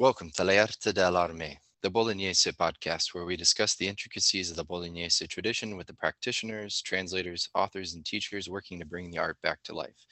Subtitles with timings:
[0.00, 5.26] Welcome to L'Arte dell'Arme, the Bolognese podcast, where we discuss the intricacies of the Bolognese
[5.26, 9.74] tradition with the practitioners, translators, authors, and teachers working to bring the art back to
[9.74, 10.06] life.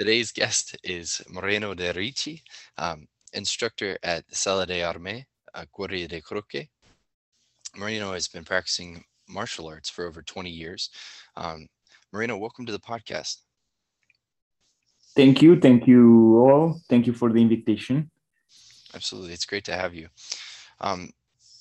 [0.00, 2.42] Today's guest is Moreno Dei Ricci,
[2.78, 6.68] um, instructor at Sala di Armi, uh, di Croce.
[7.76, 10.90] Moreno has been practicing martial arts for over 20 years.
[11.36, 11.68] Um,
[12.12, 13.36] Moreno, welcome to the podcast.
[15.14, 15.60] Thank you.
[15.60, 16.80] Thank you all.
[16.88, 18.10] Thank you for the invitation.
[18.94, 19.32] Absolutely.
[19.32, 20.08] It's great to have you.
[20.80, 21.10] Um,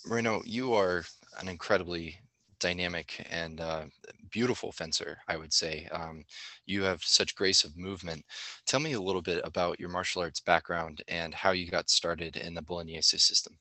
[0.06, 1.04] Moreno, you are
[1.40, 2.18] an incredibly
[2.60, 3.84] dynamic and uh,
[4.32, 5.88] beautiful fencer, I would say.
[5.92, 6.24] Um,
[6.66, 8.24] you have such grace of movement.
[8.66, 12.38] Tell me a little bit about your martial arts background and how you got started
[12.38, 13.58] in the Bolognese system.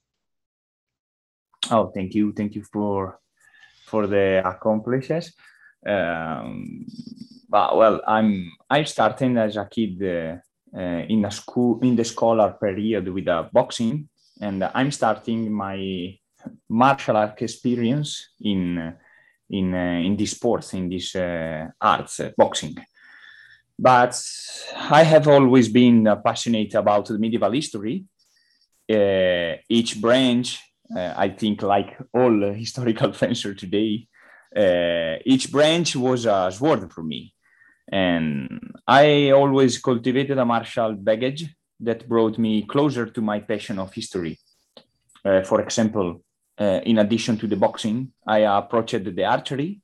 [1.70, 2.32] Oh, thank you.
[2.32, 3.18] Thank you for
[3.84, 5.32] for the accomplishments.
[5.86, 6.86] Um,
[7.48, 10.36] but well, I'm I'm starting as a kid uh,
[10.74, 14.08] in a school in the scholar period with a boxing,
[14.40, 16.18] and I'm starting my
[16.68, 18.94] martial art experience in
[19.50, 22.76] in uh, in this sports in this uh, arts uh, boxing.
[23.78, 24.20] But
[24.90, 28.04] I have always been passionate about the medieval history.
[28.90, 30.58] Uh, each branch,
[30.96, 34.08] I think, like all historical fencer today,
[35.24, 37.32] each branch was a sword for me
[37.90, 41.46] and I always cultivated a martial baggage
[41.80, 44.38] that brought me closer to my passion of history.
[45.24, 46.22] Uh, for example,
[46.60, 49.80] uh, in addition to the boxing, I approached the archery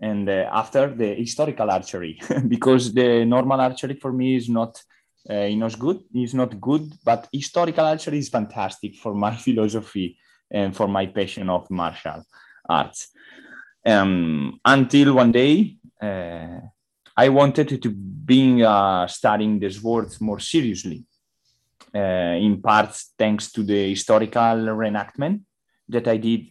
[0.00, 4.82] and uh, after the historical archery because the normal archery for me is not
[5.30, 10.18] uh, not good is not good but historical archery is fantastic for my philosophy
[10.50, 12.24] and for my passion of martial
[12.68, 13.08] arts
[13.86, 16.58] um, until one day uh,
[17.16, 21.04] I wanted to be uh, studying the words more seriously,
[21.94, 25.42] uh, in part thanks to the historical reenactment
[25.88, 26.46] that I did.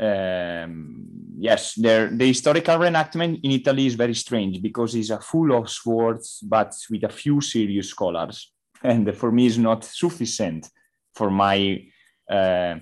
[0.00, 1.06] Um,
[1.38, 5.68] yes, there, the historical reenactment in Italy is very strange because it's a full of
[5.68, 8.52] swords, but with a few serious scholars,
[8.82, 10.68] and for me, it's not sufficient
[11.14, 11.84] for my
[12.30, 12.76] uh,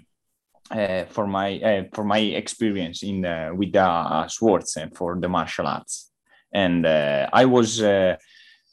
[0.71, 5.29] uh, for my uh, for my experience in uh, with the swords and for the
[5.29, 6.10] martial arts
[6.53, 8.17] and uh, I was uh,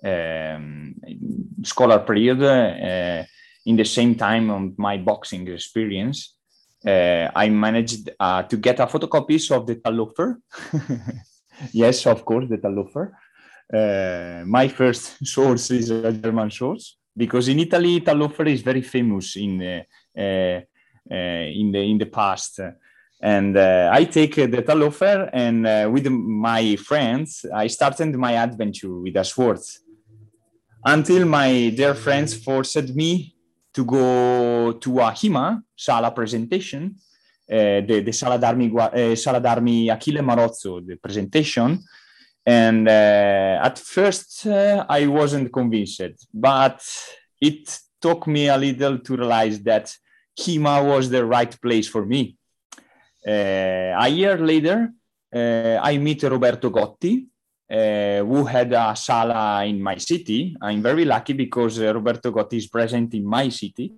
[0.04, 0.96] um,
[1.64, 3.24] scholar period uh,
[3.66, 6.36] in the same time on my boxing experience.
[6.86, 8.06] I managed
[8.50, 10.38] to get a photocopies of the Talhoffer.
[11.74, 13.12] yes, of course, the Talhoffer.
[13.74, 19.36] Uh, my first source is a German source because in Italy Talhoffer is very famous
[19.36, 19.82] in uh,
[20.18, 20.62] uh,
[21.12, 22.60] in the in the past
[23.22, 28.34] and uh, I take uh, the Talhoffer and uh, with my friends, I started my
[28.34, 29.80] adventure with the swords
[30.86, 33.36] until my dear friends forced me
[33.74, 36.96] to go to a HEMA Sala presentation,
[37.52, 41.80] uh, the, the Sala d'Armi, uh, Sala d'Armi Achille Marozzo, the presentation.
[42.46, 46.82] And uh, at first, I wasn't convinced, but
[47.42, 49.94] it took me a little to realize that
[50.40, 52.37] HEMA was the right place for me uh,
[53.28, 54.94] a year later,
[55.36, 57.28] uh, I meet Roberto Gotti,
[57.70, 60.56] uh, who had a sala in my city.
[60.62, 63.94] I'm very lucky because Roberto Gotti is present in my city.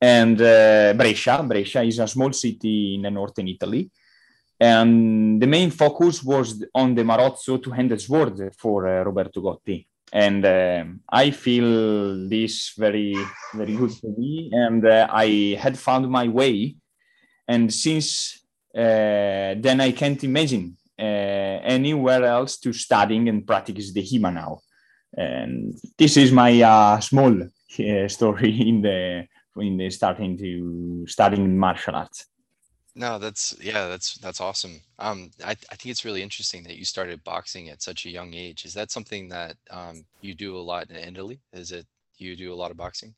[0.00, 3.90] And Brescia, Brescia is a small city in the northern Italy
[4.60, 9.86] and the main focus was on the Marozzo two-handed sword for uh, Roberto Gotti.
[10.12, 13.16] And uh, I feel this very,
[13.54, 14.50] very good for me.
[14.52, 16.76] And uh, I had found my way.
[17.48, 18.39] And since
[18.74, 24.60] then I can't imagine uh, anywhere else to studying and practice the HEMA now.
[25.16, 27.34] And this is my uh, small
[28.08, 29.26] story in the
[29.56, 32.26] in the starting to studying martial arts.
[32.94, 34.80] No, that's yeah, that's that's awesome.
[34.98, 38.34] Um, I I think it's really interesting that you started boxing at such a young
[38.34, 38.64] age.
[38.64, 41.40] Is that something that um, you do a lot in Italy?
[41.52, 41.86] Is it
[42.18, 43.14] you do a lot of boxing?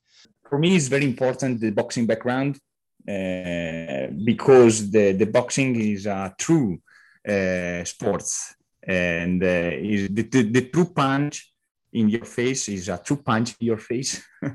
[0.49, 2.72] For me, it's very important the boxing background uh,
[3.05, 6.81] because the, the boxing is a true
[7.29, 11.53] uh, sports and uh, is the, the, the, true punch
[11.93, 14.51] in your face is a true punch in your face yeah.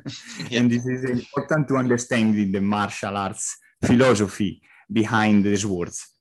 [0.60, 4.62] and this is important to understand the martial arts philosophy
[4.92, 6.17] behind these words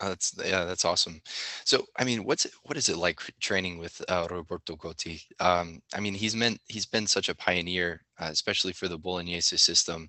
[0.00, 1.20] uh, that's yeah, that's awesome.
[1.64, 5.22] So, I mean, what's it, what is it like training with uh, Roberto Gotti?
[5.40, 9.56] Um, I mean, he's meant he's been such a pioneer, uh, especially for the Bolognese
[9.56, 10.08] system,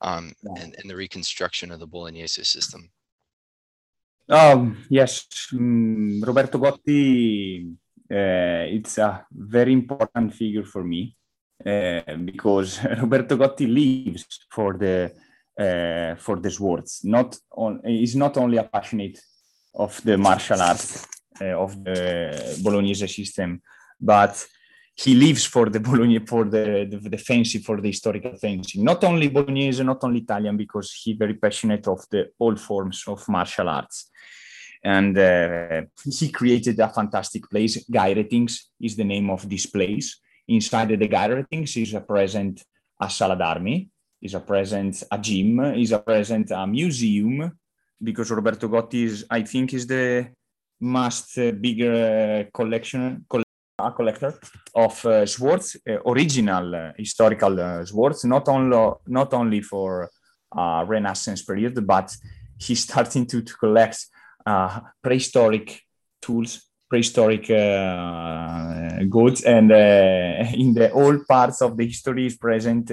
[0.00, 2.90] um, and, and the reconstruction of the Bolognese system.
[4.28, 7.74] Um, yes, um, Roberto Gotti.
[8.10, 11.16] Uh, it's a very important figure for me.
[11.64, 15.12] uh, because Roberto Gotti lives for the
[15.58, 17.00] uh, for the swords.
[17.04, 19.18] Not on, he's not only passionate
[19.74, 21.06] of the martial arts
[21.40, 23.60] uh, of the Bolognese system,
[24.00, 24.46] but
[24.94, 28.82] he lives for the Bologna, for the, the, the for the historical fencing.
[28.82, 33.28] Not only Bolognese, not only Italian, because he's very passionate of the all forms of
[33.28, 34.10] martial arts.
[34.82, 37.84] And uh, he created a fantastic place.
[37.90, 40.20] Gairethinx is the name of this place.
[40.48, 42.62] Inside the Gairethinx is a present
[42.98, 43.90] a sala d'armi,
[44.22, 47.52] is a present a gym, is a present a museum,
[48.02, 50.28] because Roberto Gotti is, I think, is the
[50.80, 53.24] most uh, bigger collection
[53.78, 54.38] a collector
[54.74, 60.10] of uh, swords, uh, original uh, historical uh, swords, not only not only for
[60.86, 62.16] Renaissance period, but
[62.58, 64.06] he's starting to, to collect
[64.46, 65.82] uh, prehistoric
[66.22, 67.46] tools, prehistoric
[69.08, 69.70] goods, and
[70.62, 72.90] in the all parts of the history is present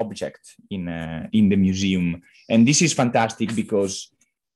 [0.00, 0.88] object in
[1.32, 4.10] in the museum, and this is fantastic because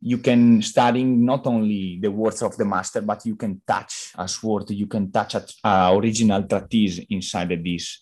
[0.05, 4.27] you can study not only the words of the master, but you can touch a
[4.27, 8.01] sword, you can touch a, original treatise inside this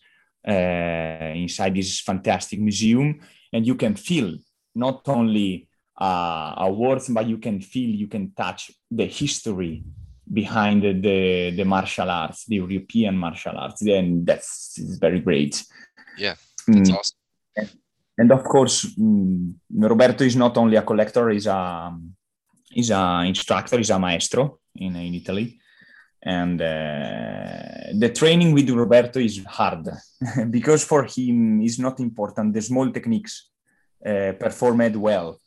[0.49, 3.21] uh, inside this fantastic museum,
[3.53, 4.35] and you can feel
[4.75, 5.69] not only
[5.99, 9.85] uh, words, but you can feel, you can touch the history
[10.33, 13.83] behind the, the, the martial arts, the European martial arts.
[13.83, 15.65] Then that's is very great.
[16.17, 16.35] Yeah,
[16.67, 16.97] that's mm.
[16.97, 17.21] awesome
[18.21, 21.97] and of course, um, Roberto is not only a collector; he's a
[22.71, 25.59] he's a instructor, he's a maestro in in Italy,
[26.23, 29.89] and uh, the training with Roberto is hard
[30.51, 33.49] because for him is not important the small techniques
[34.05, 35.41] uh, performed well,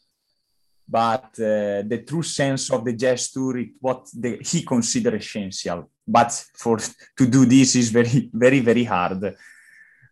[0.88, 5.89] but uh, the true sense of the gesture, it, what the, he considers essential.
[6.07, 9.35] But for to do this is very very very hard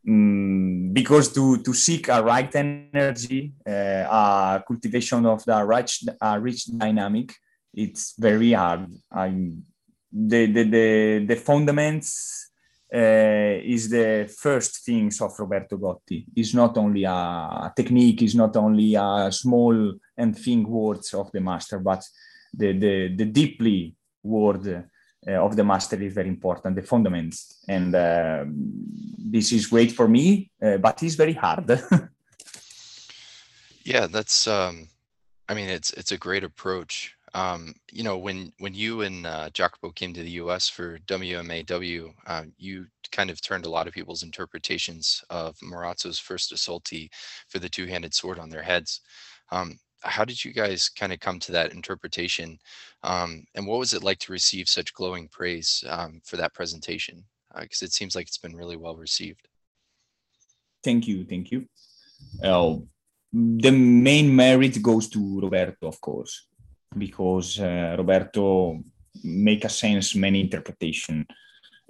[0.07, 6.03] um, because to, to seek a right energy, uh, a cultivation of the rich,
[6.39, 7.33] rich dynamic,
[7.74, 8.88] it's very hard.
[9.12, 9.29] I,
[10.12, 12.47] the, the, the, the fundaments
[12.94, 16.25] uh, is the first things of Roberto Gotti.
[16.35, 21.41] It's not only a technique, it's not only a small and think words of the
[21.41, 22.03] master, but
[22.53, 24.85] the, the, the deeply word
[25.27, 27.57] uh, of the master is very important, the fundamentals.
[27.68, 31.69] And uh, this is great for me, uh, but it's very hard.
[33.83, 34.47] yeah, that's.
[34.47, 34.88] Um,
[35.47, 37.15] I mean, it's it's a great approach.
[37.33, 40.69] Um, you know, when when you and uh, Jacopo came to the U.S.
[40.69, 46.53] for WMAW, uh, you kind of turned a lot of people's interpretations of Marozzo's first
[46.53, 47.09] assaulti
[47.50, 49.01] for the two-handed sword on their heads.
[49.51, 52.59] Um, how did you guys kind of come to that interpretation?
[53.03, 57.24] Um, and what was it like to receive such glowing praise um, for that presentation?
[57.59, 59.48] Because uh, it seems like it's been really well received.
[60.83, 61.68] Thank you, thank you.
[62.44, 62.77] Uh,
[63.33, 66.48] the main merit goes to Roberto, of course,
[66.98, 68.83] because uh, Roberto
[69.24, 71.25] make a sense many interpretation,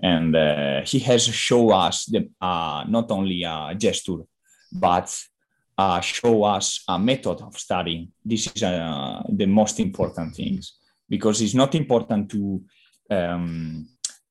[0.02, 4.24] and uh, he has show us the uh, not only a gesture,
[4.72, 5.16] but
[5.82, 8.12] uh, show us a method of studying.
[8.24, 10.64] This is uh, the most important things
[11.10, 12.64] because it's not important to
[13.10, 13.88] um,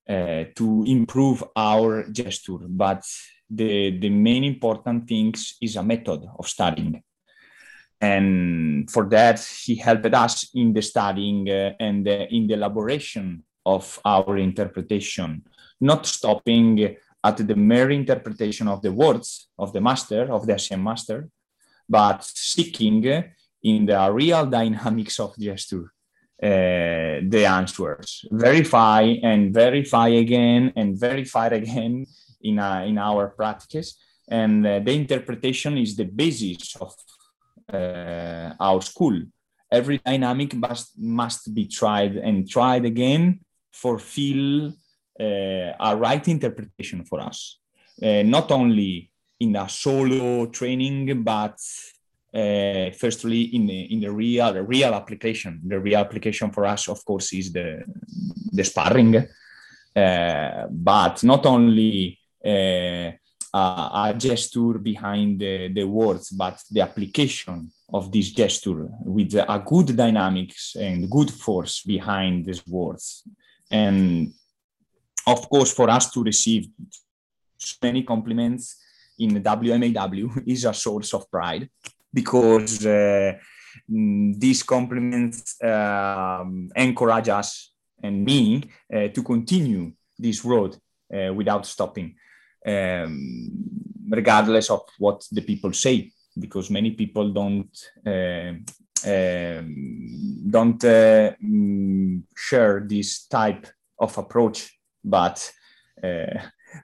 [0.08, 3.02] uh, to improve our gesture, but
[3.58, 7.02] the the main important things is a method of studying.
[8.00, 13.44] And for that, he helped us in the studying uh, and uh, in the elaboration
[13.66, 15.42] of our interpretation,
[15.80, 20.82] not stopping at the mere interpretation of the words of the master, of the Asian
[20.82, 21.28] master,
[21.90, 23.02] but seeking
[23.62, 25.92] in the real dynamics of gesture
[26.42, 28.24] uh, the answers.
[28.30, 32.06] Verify and verify again and verify again
[32.40, 33.98] in, uh, in our practice.
[34.26, 36.94] And uh, the interpretation is the basis of
[37.70, 39.20] uh, our school.
[39.70, 43.40] Every dynamic must, must be tried and tried again
[43.72, 44.72] for feel
[45.20, 47.58] uh, a right interpretation for us.
[48.02, 51.58] Not only in a solo training, but
[52.32, 55.60] uh, firstly in the in the real the real application.
[55.64, 57.82] The real application for us, of course, is the
[58.52, 59.16] the sparring,
[59.96, 63.10] uh, but not only uh,
[63.52, 69.96] a, gesture behind the, the words, but the application of this gesture with a good
[69.96, 73.24] dynamics and good force behind these words.
[73.70, 74.32] And
[75.26, 76.68] of course, for us to receive
[77.82, 78.76] many compliments
[79.20, 81.68] in WMAW is a source of pride
[82.12, 83.32] because uh,
[83.90, 87.72] mm, these compliments um, encourage us
[88.02, 88.62] and me
[88.92, 90.76] uh, to continue this road
[91.14, 92.14] uh, without stopping.
[92.66, 93.60] um,
[94.08, 97.70] regardless of what the people say, because many people don't
[98.06, 98.52] uh,
[99.06, 103.66] um, don't uh, mm, share this type
[103.98, 104.78] of approach.
[105.02, 105.52] But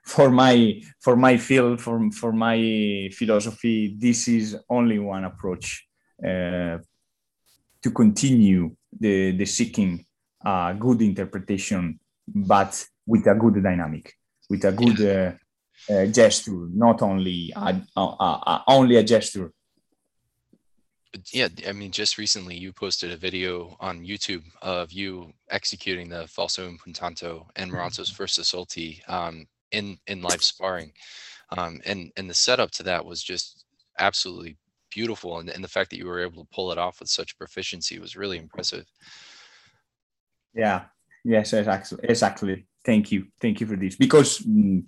[0.03, 5.87] for my for my field, for for my philosophy, this is only one approach
[6.23, 6.77] uh,
[7.81, 10.05] to continue the the seeking
[10.45, 14.13] a good interpretation, but with a good dynamic,
[14.49, 19.51] with a good uh, uh, gesture, not only a, a, a, only a gesture.
[21.31, 26.27] Yeah, I mean, just recently you posted a video on YouTube of you executing the
[26.27, 30.91] falso impuntato and Marozzo's first assaulti um, in in live sparring,
[31.57, 33.65] um, and and the setup to that was just
[33.99, 34.57] absolutely
[34.89, 37.37] beautiful, and, and the fact that you were able to pull it off with such
[37.37, 38.85] proficiency was really impressive.
[40.53, 40.85] Yeah.
[41.23, 41.53] Yes.
[41.53, 41.99] Exactly.
[42.03, 42.67] Exactly.
[42.85, 43.27] Thank you.
[43.41, 44.83] Thank you for this because mm,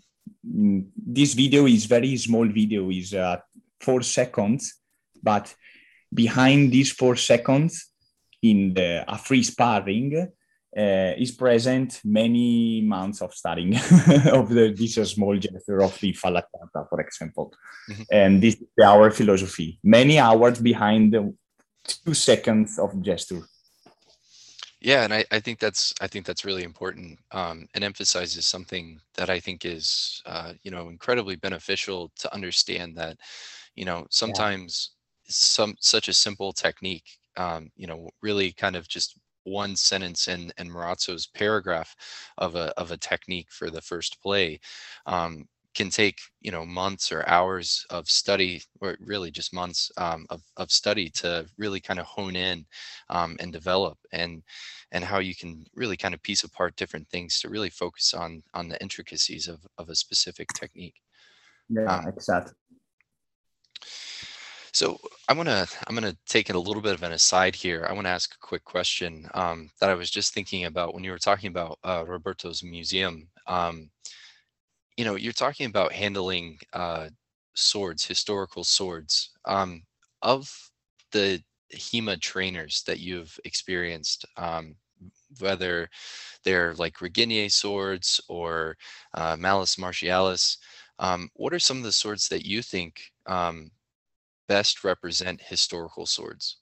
[0.48, 2.48] mm, this video is very small.
[2.48, 3.38] Video is uh,
[3.82, 4.80] four seconds,
[5.22, 5.54] but
[6.14, 7.92] behind these four seconds
[8.42, 10.32] in the a free sparring
[10.78, 13.76] uh, is present many months of studying
[14.32, 17.54] of the, this small gesture of the falacata, for example.
[17.90, 18.04] Mm-hmm.
[18.12, 19.80] And this is our philosophy.
[19.84, 21.34] Many hours behind the
[21.84, 23.42] two seconds of gesture.
[24.82, 29.00] Yeah, and I, I think that's I think that's really important um, and emphasizes something
[29.16, 33.18] that I think is uh, you know incredibly beneficial to understand that
[33.76, 34.92] you know sometimes
[35.26, 35.32] yeah.
[35.32, 40.51] some such a simple technique um, you know really kind of just one sentence in
[40.58, 41.96] in Marozzo's paragraph
[42.38, 44.60] of a of a technique for the first play
[45.05, 50.25] um, can take you know months or hours of study or really just months um,
[50.29, 52.65] of, of study to really kind of hone in
[53.10, 54.43] um, and develop and
[54.91, 58.41] and how you can really kind of piece apart different things to really focus on
[58.53, 60.96] on the intricacies of, of a specific technique.
[61.69, 62.53] Yeah um, exactly
[64.80, 67.54] so I want to I'm going to take it a little bit of an aside
[67.54, 67.86] here.
[67.90, 71.04] I want to ask a quick question um, that I was just thinking about when
[71.04, 73.28] you were talking about uh, Roberto's museum.
[73.46, 73.90] Um,
[74.96, 77.10] you know, you're talking about handling uh,
[77.56, 79.32] swords, historical swords.
[79.44, 79.84] Um,
[80.22, 80.50] of
[81.12, 81.44] the
[81.74, 84.76] HEMA trainers that you've experienced, um,
[85.40, 85.90] whether
[86.46, 88.78] they're like Regenyei swords or
[89.14, 90.56] uh, Malleus Martialis,
[91.00, 93.72] um, what are some of the swords that you think um,
[94.56, 96.58] best represent historical swords?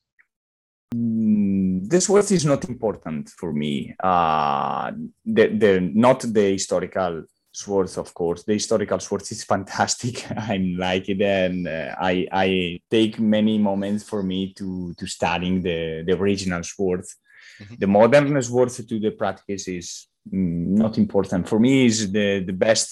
[0.93, 3.95] Mm, this word is not important for me.
[4.03, 4.91] Uh,
[5.25, 7.23] the, the, not the historical
[7.57, 8.43] Swords, of course.
[8.43, 10.29] The historical Swords is fantastic.
[10.31, 15.63] I like it, and uh, I I take many moments for me to to studying
[15.63, 17.15] the the original Swords.
[17.59, 17.75] Mm-hmm.
[17.79, 21.87] The modern Swords to the practice is mm, not important for me.
[21.87, 22.89] Is the the best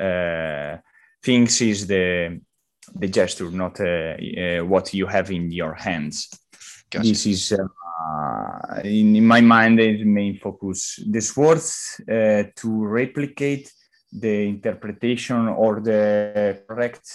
[0.00, 0.78] uh,
[1.22, 2.40] things is the
[2.94, 6.28] the gesture, not uh, uh what you have in your hands.
[6.90, 7.08] Gotcha.
[7.08, 10.98] This is uh, in, in, my mind the main focus.
[11.06, 13.70] The swords uh, to replicate
[14.10, 17.06] the interpretation or the correct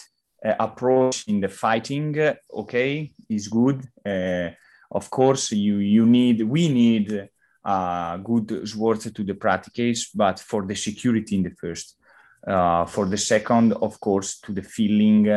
[0.46, 2.15] uh, approach in the fighting.
[2.53, 3.84] Okay, is good.
[4.06, 4.50] Uh,
[4.92, 7.30] of course, you you need we need
[7.65, 11.96] uh, good swords to the practice, but for the security in the first.
[12.45, 15.27] Uh, for the second, of course, to the feeling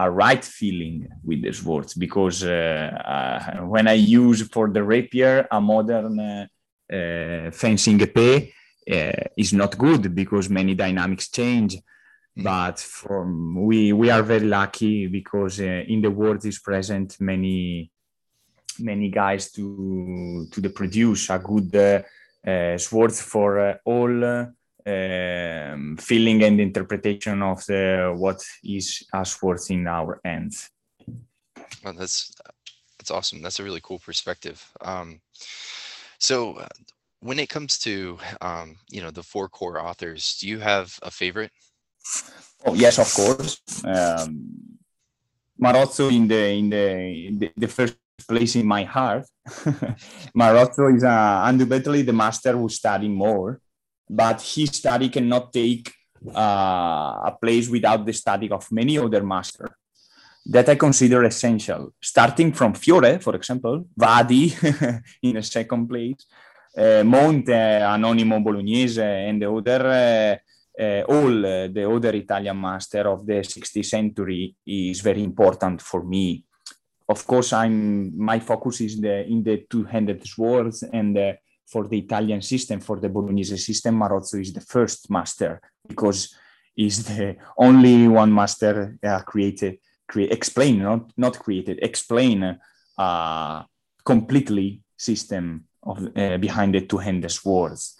[0.00, 5.46] a right feeling with the swords because uh, uh, when I use for the rapier
[5.50, 6.46] a modern uh,
[6.92, 8.52] uh fencing épée
[8.90, 11.76] uh, is not good because many dynamics change.
[11.76, 12.42] Mm-hmm.
[12.42, 17.90] But from we we are very lucky because uh, in the world is present many
[18.78, 21.72] many guys to to the produce a good
[22.80, 24.46] swords for all
[24.86, 30.70] um, feeling and interpretation of the what is us worth in our hands.
[31.84, 32.34] Well, that's
[32.98, 33.42] that's awesome.
[33.42, 34.62] That's a really cool perspective.
[34.80, 35.20] Um,
[36.18, 36.68] so, uh,
[37.20, 41.10] when it comes to um, you know the four core authors, do you have a
[41.10, 41.50] favorite?
[42.64, 43.60] Oh yes, of course.
[43.84, 44.78] Um,
[45.60, 47.96] Marozzo in the in the, the, the first
[48.26, 49.24] place in my heart.
[50.36, 53.60] Marozzo is uh, undoubtedly the master who studied more
[54.10, 55.94] but his study cannot take
[56.34, 59.70] uh, a place without the study of many other masters
[60.44, 64.52] that I consider essential, starting from Fiore, for example, Vadi
[65.22, 66.26] in a second place,
[66.76, 73.08] uh, Monte, Anonimo Bolognese, and the other, uh, uh, all uh, the other Italian master
[73.08, 76.44] of the 16th century is very important for me.
[77.08, 81.16] Of course, I'm my focus is the in the two-handed swords and
[81.70, 86.34] for the Italian system, for the Bolognese system, Marozzo is the first master because
[86.76, 92.58] is the only one master uh, created, create, explain, not, not created, explain
[92.98, 93.62] uh,
[94.04, 97.96] completely system of uh, behind the two-handed swords.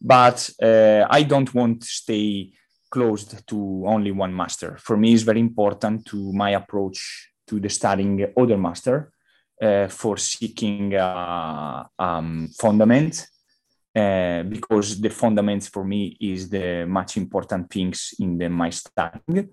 [0.00, 2.52] But uh, I don't want to stay
[2.90, 4.76] closed to only one master.
[4.78, 9.13] For me, it's very important to my approach to the studying other master
[9.88, 13.28] for seeking uh, um, fundament
[13.96, 19.48] uh, because the fundamentals for me is the much important things in the my studying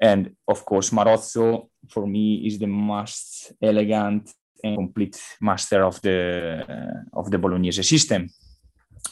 [0.00, 6.64] and of course marozzo for me is the most elegant and complete master of the
[6.68, 8.28] uh, of the bolognese system.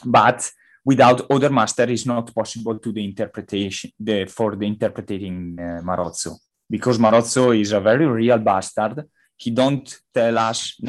[0.03, 0.49] But
[0.83, 6.37] without other master is not possible to the interpretation the, for the interpreting uh, marozzo
[6.69, 9.03] because marozzo is a very real bastard
[9.37, 10.79] he don't tell us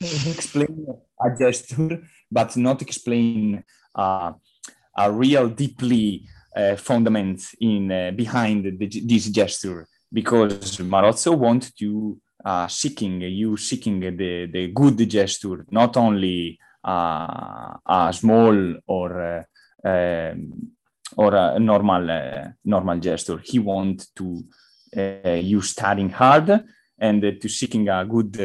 [0.00, 0.86] explain
[1.20, 3.64] a gesture but not explain
[3.94, 4.32] uh,
[4.96, 6.26] a real deeply
[6.56, 9.86] uh, fundament in uh, behind the, this gesture.
[10.12, 17.74] Because Marozzo want to uh, seeking you seeking the, the good gesture not only uh,
[17.86, 19.44] a small or
[19.84, 20.70] uh, um,
[21.16, 23.38] or a normal normal gesture.
[23.44, 24.44] He want to
[24.94, 26.64] you studying hard
[26.98, 28.40] and to seeking a good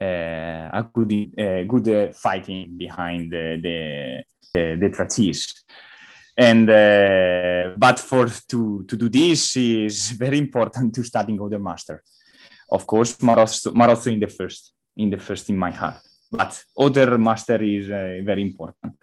[0.00, 5.54] uh, a good uh, good uh, fighting behind the the, the, the
[6.36, 12.02] and uh, but for to to do this is very important to studying other master.
[12.70, 16.00] Of course marozzo, marozzo in the first in the first in my heart.
[16.30, 18.94] But other master is uh, very important.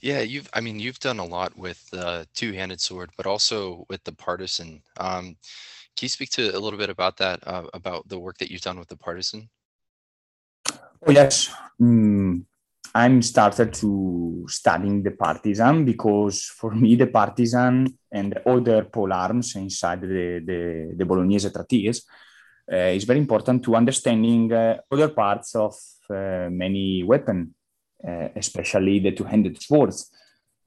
[0.00, 4.02] Yeah you've i mean you've done a lot with uh, two-handed sword but also with
[4.04, 4.82] the partisan.
[4.98, 5.36] Um,
[5.96, 7.40] can you speak to a little bit about that
[7.74, 9.48] about the work that you've done with the partisan
[11.06, 11.54] Oh, yes.
[11.80, 12.44] Mm,
[12.94, 19.12] I'm started to studying the partisan because for me the partisan and the other pole
[19.12, 22.06] arms inside the, the, the Bolognese treatise
[22.72, 25.74] uh, is very important to understanding uh, other parts of
[26.10, 27.54] uh, many weapon,
[28.06, 30.10] uh, especially the two-handed swords.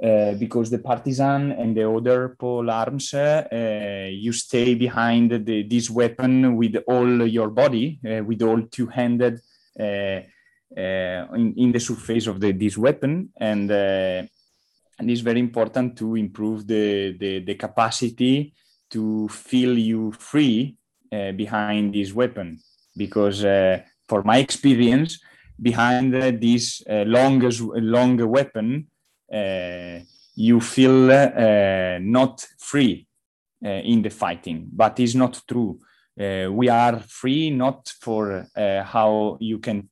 [0.02, 5.90] Uh, because the partisan and the other pole arms, uh, you stay behind the, this
[5.90, 9.42] weapon with all your body, with all two-handed
[9.78, 13.30] uh, uh, in, in the surface of the, this weapon.
[13.36, 14.24] And uh,
[15.00, 18.54] and it's very important to improve the, the, the capacity
[18.92, 20.78] to feel you free
[21.12, 22.60] uh, behind this weapon.
[22.96, 25.20] Because uh, for my experience
[25.62, 27.42] behind uh, this long,
[27.76, 28.88] long weapon
[29.32, 30.02] Eh,
[30.36, 33.06] you feel eh, not free
[33.64, 35.80] eh, in the fighting but it's not true.
[36.18, 39.90] We are free not for how you can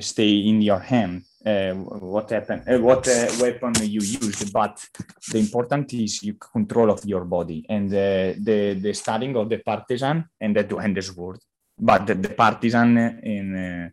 [0.00, 4.84] stay in your hand uh, what happened uh, what uh, weapon you use but
[5.30, 10.24] the important is you control of your body and the the studying of the partisan
[10.40, 11.38] and the two-handed sword.
[11.78, 13.92] But the, the partisan in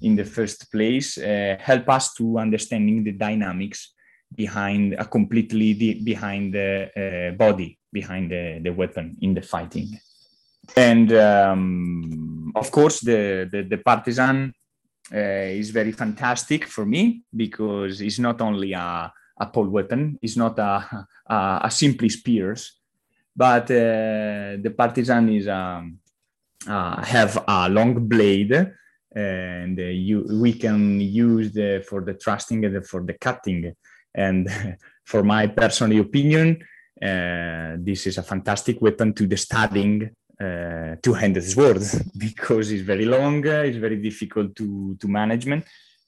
[0.00, 1.16] in the first place
[1.60, 3.92] help us to understanding the dynamics
[4.34, 9.98] behind a completely behind the body behind the, the weapon in the fighting.
[10.76, 14.52] And um, of course the, the, the partisan
[15.12, 20.36] uh, is very fantastic for me because it's not only a, a pole weapon it's
[20.36, 22.80] not a, a, a simply spears
[23.34, 25.98] but uh, the partisan is um,
[26.66, 28.72] uh, have a long blade
[29.14, 33.74] and uh, you, we can use the, for the thrusting and for the cutting
[34.14, 34.48] and
[35.04, 36.58] for my personal opinion
[37.02, 41.82] uh, this is a fantastic weapon to the studying uh, two-handed sword
[42.16, 45.64] because it's very long, it's very difficult to to management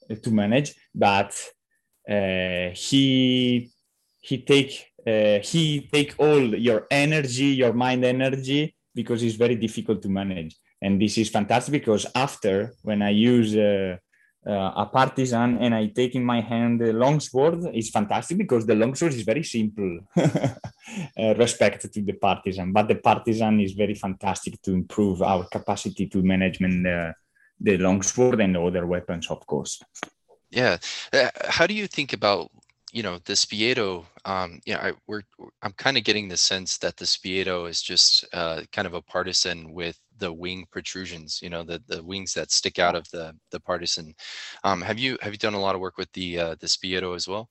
[0.09, 0.73] uh, to manage.
[0.93, 1.31] But
[2.09, 3.69] uh, he
[4.19, 10.01] he take uh, he take all your energy, your mind energy because it's very difficult
[10.01, 10.57] to manage.
[10.81, 13.97] And this is fantastic because after when I use uh, uh,
[14.45, 18.75] a partisan and I take in my hand the long sword is fantastic because the
[18.75, 23.93] long sword is very simple uh, respect to the partisan, but the partisan is very
[23.93, 27.11] fantastic to improve our capacity to management uh,
[27.59, 29.81] the long sword and other weapons, of course.
[30.49, 30.77] Yeah,
[31.13, 32.51] uh, how do you think about
[32.91, 34.05] you know the Spiedo?
[34.25, 35.23] Um, you know, I, we're
[35.61, 39.01] I'm kind of getting the sense that the Spiedo is just uh, kind of a
[39.01, 43.35] partisan with the wing protrusions, you know, the, the wings that stick out of the,
[43.51, 44.13] the partisan.
[44.63, 47.15] Um, have you have you done a lot of work with the uh, the Spiedo
[47.15, 47.49] as well?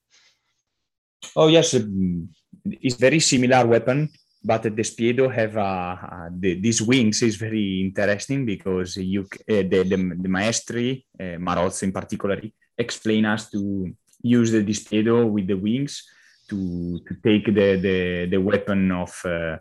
[1.37, 2.29] Oh yes, um,
[2.65, 4.09] it's very similar weapon,
[4.43, 9.65] but the Spiedo have uh, uh, the, these wings is very interesting because you uh,
[9.69, 12.41] the, the the maestri uh, Marozzo in particular
[12.79, 16.05] explain us to use the Spiedo with the wings
[16.49, 19.57] to to take the the, the weapon of uh,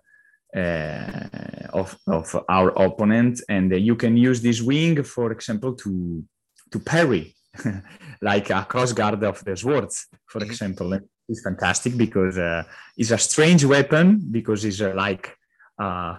[0.55, 1.27] uh,
[1.73, 6.23] of of our opponent, and you can use this wing, for example, to
[6.71, 7.35] to parry,
[8.21, 10.49] like a cross guard of the swords, for mm-hmm.
[10.49, 10.99] example.
[11.27, 12.63] It's fantastic because uh,
[12.97, 15.37] it's a strange weapon because it's uh, like
[15.77, 16.17] uh,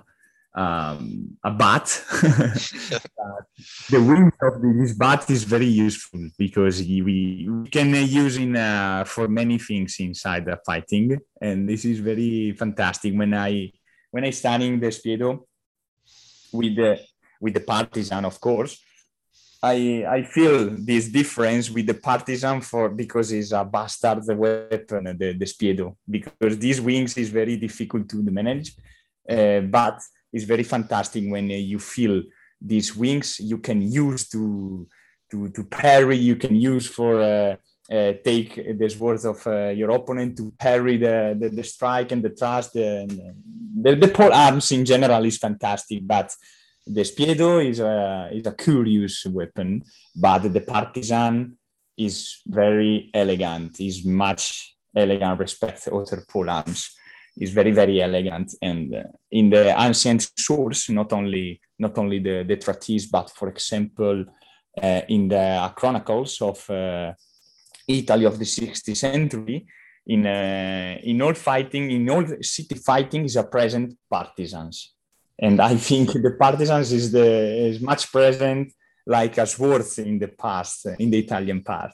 [0.54, 1.84] um, a bat.
[3.90, 9.04] the wing of this bat is very useful because we, we can use in uh,
[9.04, 13.14] for many things inside the fighting, and this is very fantastic.
[13.14, 13.72] When I
[14.10, 15.44] when I studying the Spiedo
[16.52, 17.00] with the
[17.40, 18.82] with the partisan, of course,
[19.62, 25.04] I I feel this difference with the partisan for because it's a bastard the weapon,
[25.16, 28.72] the, the Spiedo, because these wings is very difficult to manage,
[29.28, 30.00] uh, but
[30.32, 32.22] it's very fantastic when uh, you feel
[32.60, 34.86] these wings you can use to
[35.30, 37.56] to to parry, you can use for uh,
[37.90, 42.22] uh, take the swords of uh, your opponent to parry the, the, the strike and
[42.22, 42.72] the thrust.
[42.72, 43.06] The,
[43.80, 46.34] the, the pole arms in general is fantastic, but
[46.86, 49.82] the Spiedo is a, is a curious weapon,
[50.14, 51.56] but the partisan
[51.96, 56.94] is very elegant, is much elegant respect other pole arms
[57.40, 62.44] is very very elegant and uh, in the ancient source not only not only the
[62.46, 64.24] the treatise but for example
[64.82, 67.12] uh, in the chronicles of uh,
[67.88, 69.66] Italy of the 16th century
[70.06, 74.94] in uh, in all fighting in all city fighting is a present partisans.
[75.38, 77.28] And I think the partisans is the
[77.68, 78.72] is much present
[79.06, 81.92] like as worth in the past in the Italian part.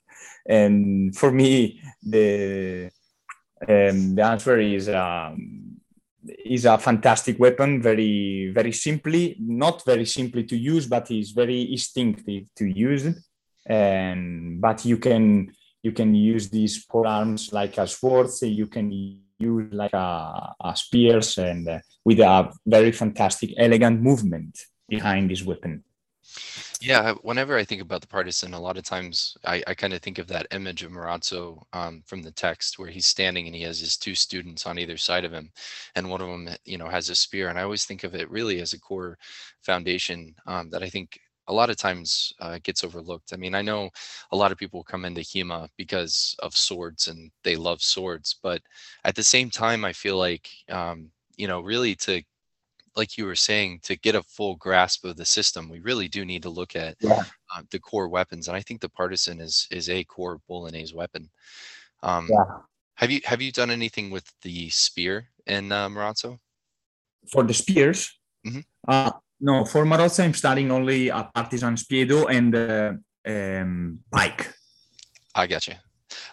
[0.49, 2.91] And for me the
[3.63, 5.77] um, the answer is um,
[6.45, 7.81] is a fantastic weapon.
[7.81, 13.07] Very very simply, not very simply to use, but is very instinctive to use.
[13.67, 18.43] And but you can you can use these arms like a swords.
[18.43, 24.59] You can use like a, a spears and uh, with a very fantastic, elegant movement
[24.89, 25.85] behind this weapon.
[26.81, 30.01] Yeah, whenever I think about the partisan, a lot of times I, I kind of
[30.03, 33.63] think of that image of Marozzo um, from the text where he's standing and he
[33.63, 35.51] has his two students on either side of him,
[35.95, 37.49] and one of them, you know, has a spear.
[37.49, 39.19] And I always think of it really as a core
[39.63, 41.19] foundation um, that I think
[41.49, 43.33] a lot of times uh, gets overlooked.
[43.33, 43.91] I mean, I know
[44.33, 48.61] a lot of people come into HEMA because of swords and they love swords, but
[49.05, 52.23] at the same time, I feel like, um, you know, really to
[52.97, 56.25] like you were saying, to get a full grasp of the system, we really do
[56.25, 57.25] need to look at yeah.
[57.55, 58.49] uh, the core weapons.
[58.49, 61.29] And I think the partisan is is a core Bolognese weapon.
[62.03, 62.45] Um, yeah.
[62.95, 66.39] Have you have you done anything with the spear in uh, Marozzo?
[67.31, 68.61] For the spears, mm-hmm.
[68.89, 69.65] uh, no.
[69.65, 72.93] For Marozzo, I'm studying only a partisan spiedo and uh,
[73.27, 74.51] um, pike.
[75.35, 75.75] I got you.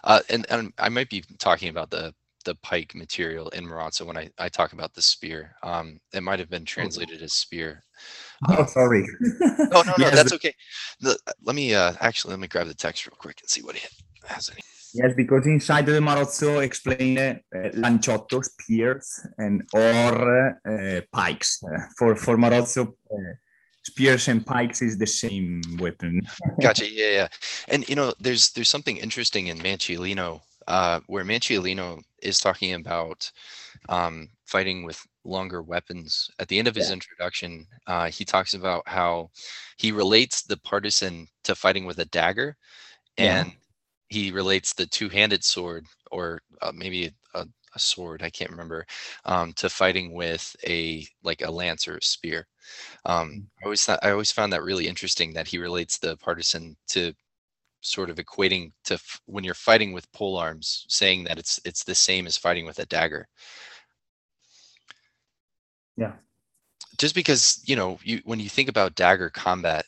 [0.02, 2.14] Uh, and, and I might be talking about the
[2.44, 5.54] the pike material in Marozzo when I, I talk about the spear.
[5.62, 6.66] Um, it might have been oh.
[6.66, 7.82] translated as spear.
[8.48, 9.06] Oh, um, sorry.
[9.20, 10.54] no, no, no, yes, that's okay.
[11.00, 13.76] The, let me uh, actually let me grab the text real quick and see what
[13.76, 13.88] it
[14.26, 14.50] has.
[14.50, 14.60] Any.
[14.94, 17.34] Yes, because inside the Marozzo explain uh,
[17.72, 21.62] lanciotto, spears, and or uh, pikes.
[21.64, 23.34] Uh, for for Marozzo, uh,
[23.82, 26.20] spears and pikes is the same weapon.
[26.60, 26.88] gotcha.
[26.90, 27.28] Yeah, yeah.
[27.68, 33.30] And you know, there's there's something interesting in Manciolino uh, where Manciolino is talking about
[33.88, 36.30] um, fighting with longer weapons.
[36.38, 36.94] At the end of his yeah.
[36.94, 39.30] introduction, uh, he talks about how
[39.76, 42.56] he relates the partisan to fighting with a dagger,
[43.18, 43.54] and yeah.
[44.08, 48.86] he relates the two-handed sword, or uh, maybe a, a, sword, I can't remember,
[49.24, 52.46] um, to fighting with a like a lance or a spear.
[53.04, 53.44] Um, mm.
[53.60, 57.12] I always thought I always found that really interesting that he relates the partisan to
[57.84, 61.84] sort of equating to f- when you're fighting with pole arms, saying that it's it's
[61.84, 63.28] the same as fighting with a dagger.
[65.96, 66.12] Yeah.
[66.98, 69.84] Just because you know you when you think about dagger combat,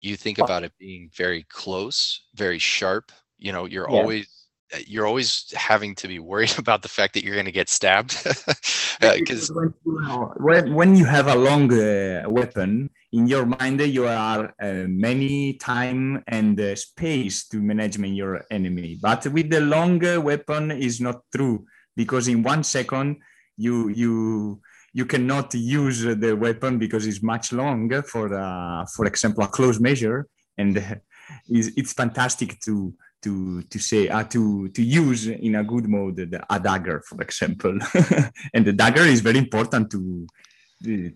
[0.00, 3.12] you think about it being very close, very sharp.
[3.38, 3.96] You know, you're yeah.
[3.96, 4.45] always
[4.86, 8.16] you're always having to be worried about the fact that you're going to get stabbed
[9.00, 14.52] because uh, when, when you have a long uh, weapon in your mind you are
[14.60, 18.98] uh, many time and uh, space to manage your enemy.
[19.00, 21.64] But with the longer weapon is not true
[21.96, 23.16] because in one second
[23.56, 24.60] you you
[24.92, 29.78] you cannot use the weapon because it's much longer for uh, for example a close
[29.80, 30.26] measure
[30.58, 30.76] and
[31.48, 32.94] it's, it's fantastic to
[33.26, 34.42] to to say uh, to
[34.76, 37.74] to use in a good mode the, a dagger for example.
[38.54, 40.00] And the dagger is very important to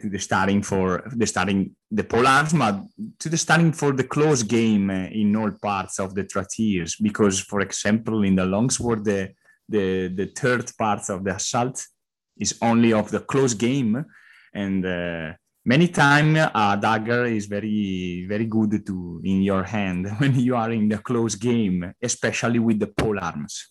[0.03, 0.87] to the starting for
[1.21, 1.61] the starting
[1.99, 2.77] the but
[3.21, 4.87] to the starting for the close game
[5.21, 9.21] in all parts of the treatise because for example in the longsword the
[9.75, 9.87] the
[10.21, 11.77] the third part of the assault
[12.41, 14.05] is only of the close game,
[14.55, 15.33] and uh,
[15.65, 20.71] many time a dagger is very very good to in your hand when you are
[20.71, 23.69] in the close game, especially with the pole arms.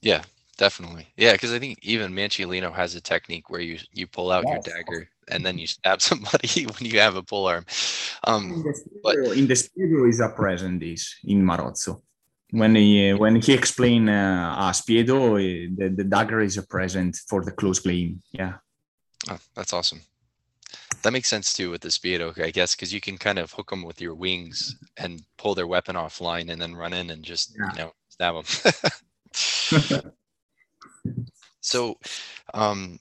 [0.00, 0.22] Yeah,
[0.56, 1.08] definitely.
[1.16, 4.52] Yeah, because I think even Manciolino has a technique where you you pull out yes.
[4.66, 7.64] your dagger and then you stab somebody when you have a pole arm.
[8.24, 12.02] Um, in the Spiedo, but in the Spiedo is a present this in Marozzo.
[12.52, 17.16] When he when he explained uh, a Spiedo, uh, the, the dagger is a present
[17.28, 18.22] for the close game.
[18.32, 18.54] Yeah.
[19.30, 20.00] Oh, that's awesome.
[21.02, 23.70] That makes sense too with the Spiedo, I guess, because you can kind of hook
[23.70, 27.56] them with your wings and pull their weapon offline and then run in and just
[27.58, 27.72] yeah.
[27.72, 30.12] you know stab them.
[31.60, 31.96] so,
[32.54, 32.98] um,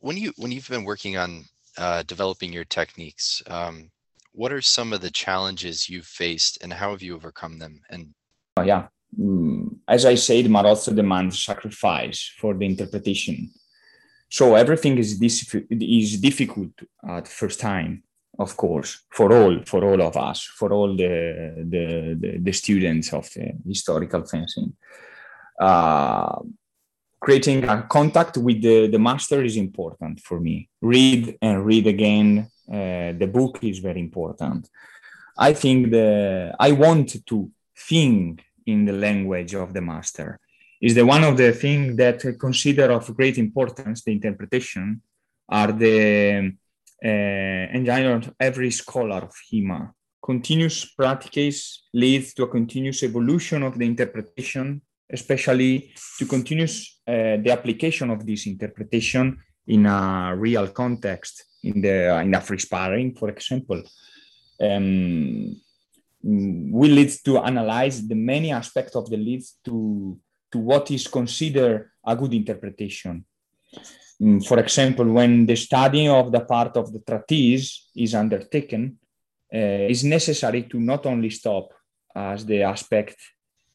[0.00, 1.44] when you when you've been working on
[1.78, 3.90] uh, developing your techniques, um,
[4.32, 7.80] what are some of the challenges you've faced, and how have you overcome them?
[7.90, 8.14] And
[8.56, 13.50] oh, yeah, mm, as I said, Marozzo demands sacrifice for the interpretation.
[14.28, 16.72] So everything is dis- is difficult
[17.08, 18.02] at first time,
[18.38, 23.12] of course, for all for all of us, for all the the, the, the students
[23.12, 24.72] of the historical fencing.
[25.60, 26.40] Uh,
[27.20, 30.68] creating a contact with the, the master is important for me.
[30.82, 32.50] Read and read again.
[32.68, 34.68] Uh, the book is very important.
[35.38, 40.38] I think the I want to think in the language of the master
[40.86, 43.98] is the one of the things that I consider of great importance.
[44.02, 44.86] The interpretation
[45.48, 46.52] are the
[47.04, 49.80] uh, engine of every scholar of HEMA.
[50.30, 51.60] Continuous practice
[51.92, 54.66] leads to a continuous evolution of the interpretation
[55.10, 62.20] especially to continue uh, the application of this interpretation in a real context, in the
[62.20, 63.82] in a free sparring, for example.
[64.60, 65.60] Um,
[66.22, 70.18] we lead to analyze the many aspects of the leads to,
[70.54, 73.24] to what is considered a good interpretation.
[74.22, 78.82] Um, for example, when the study of the part of the treatise is undertaken,
[79.52, 81.66] uh, it's necessary to not only stop
[82.14, 83.16] as the aspect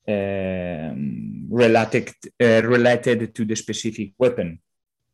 [0.07, 2.07] um, related,
[2.41, 4.59] uh, related to the specific weapon.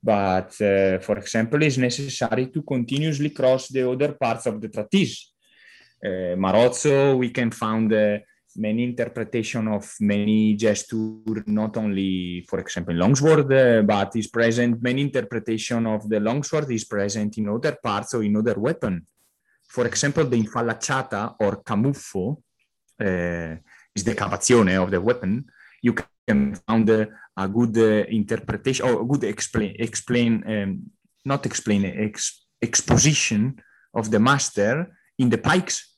[0.03, 5.33] But uh, for example, it's necessary to continuously cross the other parts of the treatise.
[6.05, 8.19] Uh, Marozzo, we can find uh,
[8.57, 14.81] many interpretation of many gestures, not only, for example, in longsword, uh, but is present
[14.81, 19.05] many interpretation of the longsword is present in other parts or in other weapon.
[19.67, 22.37] For example, the infallacciata or camuffo
[23.01, 23.55] uh,
[23.95, 25.45] is the cavazione of the weapon,
[25.81, 30.91] you can find a, a good uh, interpretation or good explain, explain um,
[31.23, 33.55] not explain, ex, exposition
[33.93, 35.93] of the master in the pikes,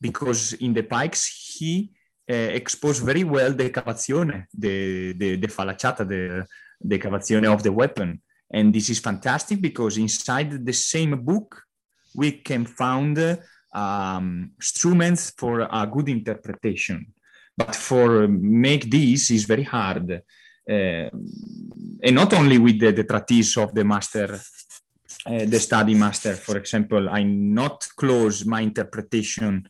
[0.00, 1.90] because in the pikes he
[2.30, 6.46] uh, exposed very well the cavazione, the, the, the falacciata, the,
[6.80, 8.20] the cavazione of the weapon.
[8.50, 11.62] And this is fantastic because inside the same book,
[12.14, 13.38] we can find
[13.72, 17.06] um, instruments for a good interpretation.
[17.56, 20.10] But for make this is very hard.
[20.10, 21.08] Uh,
[22.02, 24.38] and not only with the, the treatise of the master,
[25.26, 29.68] uh, the study master, for example, I not close my interpretation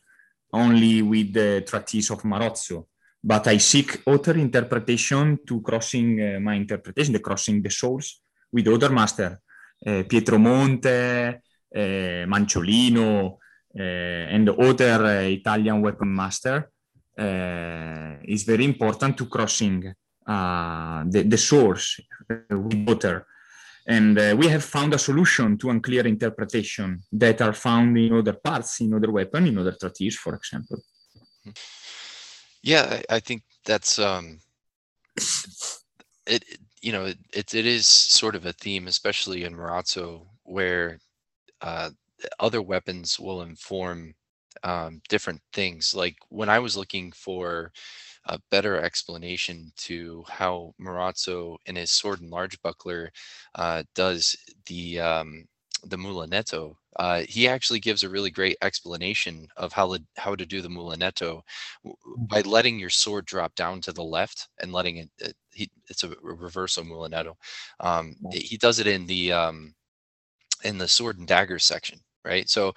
[0.53, 2.87] only with the treatise of Marozzo,
[3.23, 8.67] but I seek other interpretation to crossing uh, my interpretation, the crossing the source with
[8.67, 9.41] other master,
[9.85, 13.37] uh, Pietro Monte, uh, Manciolino,
[13.77, 16.71] uh, and other Italian weapon master
[17.17, 19.93] uh, is very important to crossing
[20.25, 23.25] uh, the, the source with water.
[23.89, 28.33] And uh, we have found a solution to unclear interpretation that are found in other
[28.33, 30.79] parts, in other weapon, in other treatise, for example.
[32.61, 34.41] Yeah, I think that's um,
[36.27, 36.45] it.
[36.81, 40.99] You know, it, it is sort of a theme, especially in Marozzo, where
[41.61, 41.89] uh,
[42.39, 44.13] other weapons will inform
[44.63, 45.95] um, different things.
[45.95, 47.71] Like when I was looking for
[48.25, 53.11] a better explanation to how Marozzo in his sword and large buckler
[53.55, 54.35] uh, does
[54.67, 55.45] the um,
[55.85, 60.45] the mulinetto, uh, he actually gives a really great explanation of how to, how to
[60.45, 61.41] do the mulinetto
[62.29, 65.09] by letting your sword drop down to the left and letting it.
[65.19, 67.33] it he, it's a reversal mulinetto.
[67.79, 69.73] Um, he does it in the um,
[70.63, 72.49] in the sword and dagger section, right?
[72.49, 72.73] So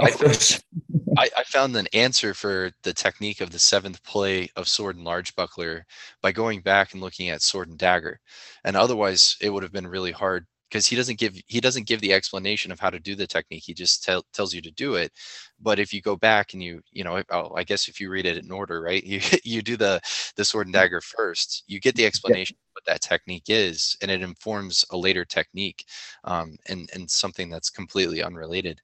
[0.00, 0.10] I,
[1.18, 5.04] I, I, found an answer for the technique of the seventh play of sword and
[5.04, 5.84] large buckler
[6.22, 8.18] by going back and looking at sword and dagger.
[8.64, 12.00] And otherwise, it would have been really hard because he doesn't give he doesn't give
[12.00, 13.62] the explanation of how to do the technique.
[13.64, 15.12] He just tell, tells you to do it.
[15.60, 18.26] But if you go back and you you know oh, i guess if you read
[18.26, 20.00] it in order right you you do the
[20.36, 21.62] the sword and dagger first.
[21.66, 22.72] You get the explanation yeah.
[22.72, 25.84] what that technique is and it informs a later technique
[26.24, 28.80] um, and and something that's completely unrelated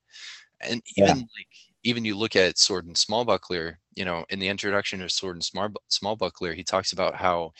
[0.60, 1.14] and even yeah.
[1.14, 1.48] like
[1.82, 5.36] even you look at sword and small buckler you know in the introduction of sword
[5.36, 7.52] and small small buckler he talks about how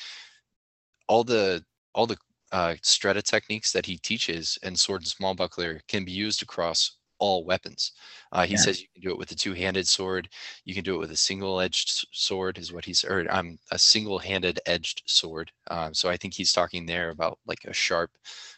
[1.08, 2.16] all the all the
[2.52, 6.96] uh, strata techniques that he teaches and sword and small buckler can be used across
[7.20, 7.92] all weapons.
[8.33, 8.59] Uh, he yeah.
[8.59, 10.28] says you can do it with a two-handed sword.
[10.64, 14.59] You can do it with a single-edged sword, is what he's or um, a single-handed
[14.66, 15.52] edged sword.
[15.70, 18.11] Um, so I think he's talking there about like a sharp,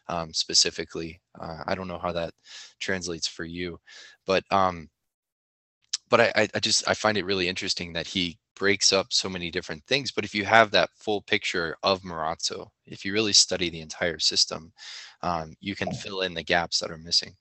[0.09, 1.20] um, specifically.
[1.38, 2.33] Uh, I don't know how that
[2.81, 3.79] translates for you,
[4.27, 4.88] but um,
[6.09, 9.51] but I, I just I find it really interesting that he breaks up so many
[9.51, 10.12] different things.
[10.12, 14.18] But if you have that full picture of Marozzo, if you really study the entire
[14.18, 14.72] system,
[15.22, 17.35] um, you can fill in the gaps that are missing.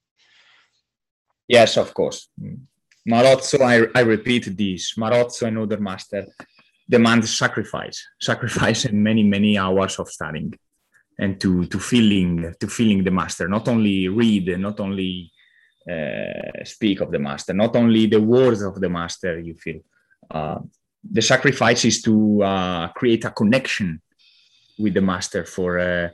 [1.51, 2.29] Yes, of course.
[2.41, 2.59] Mm.
[3.05, 6.25] Marozzo, I, I repeat this, Marozzo and other master
[6.89, 10.53] demand sacrifice, sacrifice and many, many hours of studying
[11.19, 15.29] and to, to feeling, to feeling the master, not only read, not only
[15.91, 19.81] uh, speak of the master, not only the words of the master you feel,
[20.29, 20.59] uh,
[21.03, 24.01] the sacrifice is to uh, create a connection
[24.79, 26.07] with the master for uh,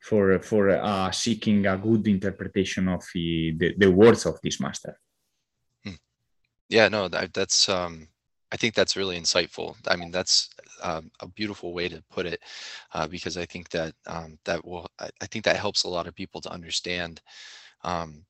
[0.00, 4.98] for for uh, seeking a good interpretation of the, the, the words of this master.
[5.84, 5.94] Hmm.
[6.68, 8.08] Yeah, no, that, that's um,
[8.52, 9.76] I think that's really insightful.
[9.86, 10.50] I mean, that's
[10.82, 12.40] um, a beautiful way to put it,
[12.94, 16.06] uh, because I think that um, that will I, I, think that helps a lot
[16.06, 17.20] of people to understand,
[17.82, 18.24] um,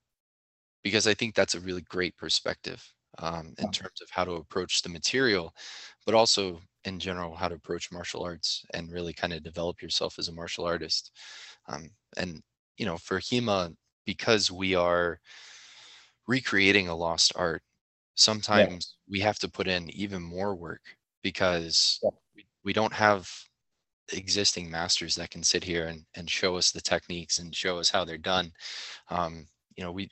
[0.83, 2.83] because I think that's a really great perspective
[3.19, 5.55] um, in terms of how to approach the material,
[6.07, 10.19] but also in general how to approach martial arts and really kind of develop yourself
[10.19, 11.13] as a martial artist.
[11.69, 12.41] Um, and
[12.77, 13.75] you know, for Hema,
[14.07, 15.19] because we are
[16.27, 17.63] recreating a lost art,
[18.15, 19.13] sometimes yeah.
[19.13, 20.83] we have to put in even more work
[21.23, 22.11] because yeah.
[22.35, 23.29] we, we don't have
[24.13, 27.91] existing masters that can sit here and, and show us the techniques and show us
[27.91, 28.51] how they're done.
[29.11, 30.09] Um, you know, we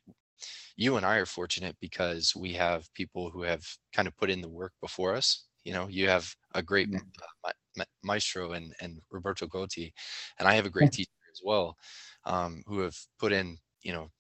[0.77, 4.43] you and I are fortunate because we have people who have kind of put in
[4.43, 5.47] the work before us.
[5.65, 7.09] You know, you have a great mm-hmm.
[7.45, 9.93] uh, maestro and, and Roberto Gotti,
[10.39, 11.77] and I have a great teacher as well,
[12.25, 14.11] um, who have put in, you know,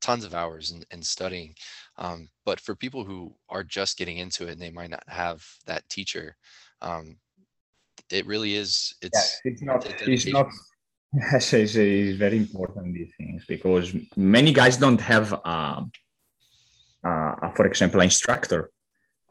[0.00, 1.54] tons of hours in, in studying.
[1.96, 5.44] Um, but for people who are just getting into it and they might not have
[5.66, 6.36] that teacher,
[6.82, 7.16] um,
[8.10, 8.94] it really is.
[9.00, 9.86] It's, it's not.
[10.02, 10.48] It's not
[11.14, 15.82] Yes, it's, it's very important these things because many guys don't have, uh,
[17.02, 18.70] uh, for example, an instructor.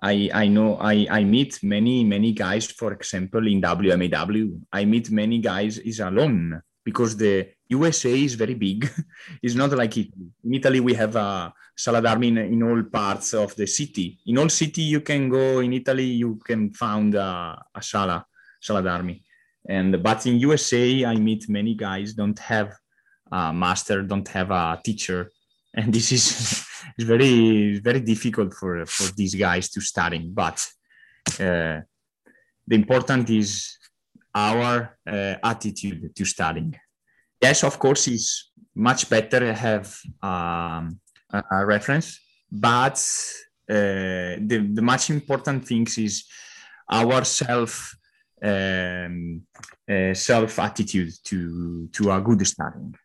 [0.02, 2.68] I I know I I meet many many guys.
[2.68, 8.56] For example, in WMAW, I meet many guys is alone because the USA is very
[8.56, 8.90] big.
[9.44, 10.32] it's not like Italy.
[10.44, 14.20] In Italy, we have a sala d'armi in, in all parts of the city.
[14.28, 15.60] In all city, you can go.
[15.60, 18.26] In Italy, you can find a, a sala
[18.60, 19.22] sala d'armi
[19.70, 22.74] and but in usa i meet many guys don't have
[23.32, 25.32] a master don't have a teacher.
[25.74, 26.66] And this is,
[26.98, 30.58] is very very difficult for for these guys to studying but
[31.40, 31.82] uh,
[32.68, 33.78] the important is
[34.34, 36.76] our uh, attitude to studying.
[37.42, 39.86] Yes of course it's much better to have
[40.22, 41.00] um,
[41.32, 42.20] a, a, reference
[42.52, 42.98] but
[43.70, 46.26] uh, the, the much important things is
[46.90, 47.96] our self
[48.42, 49.42] um,
[49.90, 52.96] uh, self attitude to to a good starting.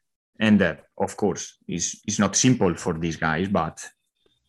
[0.40, 3.79] and that of course is is not simple for these guys but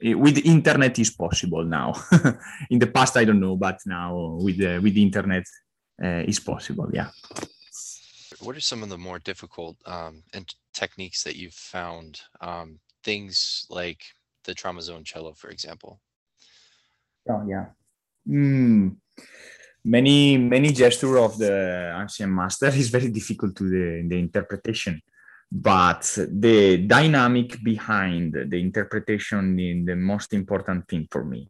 [0.01, 1.93] with the internet is possible now.
[2.69, 5.45] In the past i don't know but now with the with the internet
[6.03, 7.09] uh, is possible yeah.
[8.41, 13.65] What are some of the more difficult um, and techniques that you've found um, things
[13.69, 14.01] like
[14.43, 16.01] the tramazzoncello for example?
[17.29, 17.65] Oh yeah.
[18.27, 18.97] Mm
[19.85, 25.01] many many gesture of the ancient master is very difficult to the, the interpretation.
[25.51, 31.49] But the dynamic behind the interpretation is the most important thing for me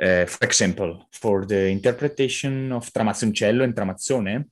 [0.00, 4.44] uh, for example for the interpretation of tramazzoncello and tramazzone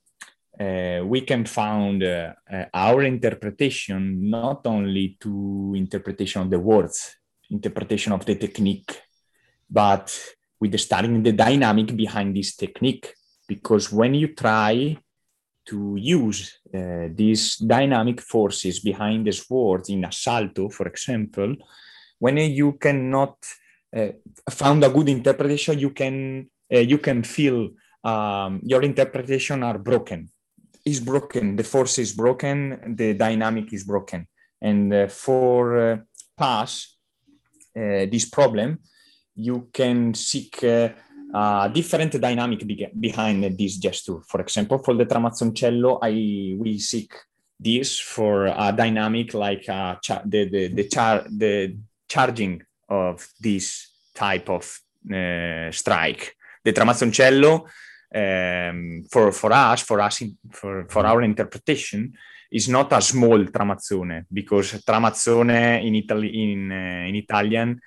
[0.60, 2.34] uh, we can found uh,
[2.74, 7.16] our interpretation not only to interpretation of the words
[7.50, 9.00] interpretation of the technique
[9.70, 10.06] but
[10.60, 13.14] with the studying the dynamic behind this technique
[13.46, 14.96] because when you try
[15.66, 21.54] to use uh, these dynamic forces behind the sword in a salto, for example
[22.18, 23.36] when you cannot
[23.96, 24.08] uh,
[24.50, 27.70] found a good interpretation you can uh, you can feel
[28.04, 30.30] um, your interpretation are broken.
[30.84, 31.56] Is broken.
[31.56, 32.94] The force is broken.
[32.96, 34.26] The dynamic is broken.
[34.60, 35.96] And uh, for uh,
[36.36, 36.96] pass
[37.76, 38.78] uh, this problem,
[39.38, 44.20] you can seek uh, different dynamic be- behind this gesture.
[44.26, 47.14] For example, for the Tramazzoncello, I we seek
[47.58, 51.76] this for a dynamic like uh, cha- the the the, char- the
[52.08, 54.64] charging of this type of
[55.06, 56.34] uh, strike.
[56.64, 57.64] The Tramazzoncello,
[58.14, 62.12] um, for for us, for us, in, for for our interpretation,
[62.50, 67.80] is not a small tramazzone because tramazzone in Italy in uh, in Italian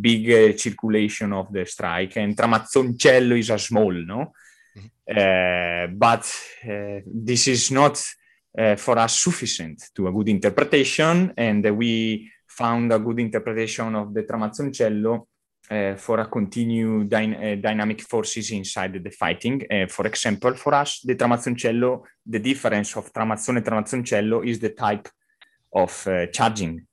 [0.00, 4.32] big circulation of the strike and tramazzoncello is a small no
[4.76, 5.96] mm-hmm.
[5.96, 6.24] but
[7.06, 8.02] this is not
[8.76, 14.24] for us sufficient to a good interpretation and we found a good interpretation of the
[14.24, 15.26] tramazzoncello
[15.70, 19.62] uh, for a continued dy- uh, dynamic forces inside the fighting.
[19.70, 25.10] Uh, for example, for us, the Tramazzoncello, the difference of Tramazzone and is the type
[25.74, 26.86] of charging.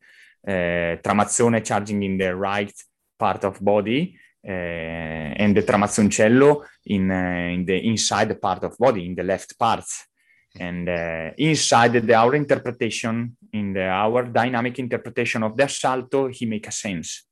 [0.48, 2.74] Uh, Tramazzone charging in the right
[3.18, 4.16] part of body,
[4.48, 9.86] uh, and the Tramazzoncello in, in the inside part of body, in the left part.
[10.58, 10.88] And
[11.38, 16.72] inside the, our interpretation, in the, our dynamic interpretation of the assalto, he make a
[16.72, 17.26] sense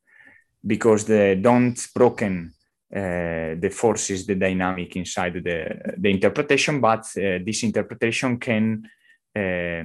[0.66, 2.54] because they don't broken
[2.96, 8.84] uh, the forces, the dynamic inside the, the interpretation, but uh, this interpretation can
[9.36, 9.84] uh,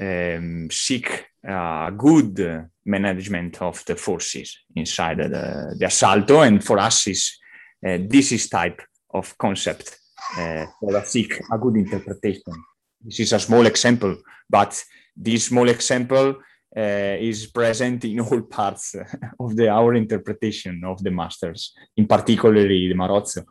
[0.00, 6.46] um, seek a good management of the forces inside the, the assalto.
[6.46, 7.38] And for us, is
[7.86, 8.80] uh, this is type
[9.10, 9.98] of concept
[10.38, 12.54] uh, for a seek a good interpretation.
[13.00, 14.16] This is a small example,
[14.48, 14.82] but
[15.16, 16.36] this small example
[16.76, 18.96] uh, is present in all parts
[19.38, 23.44] of the our interpretation of the masters, in particularly the Marozzo.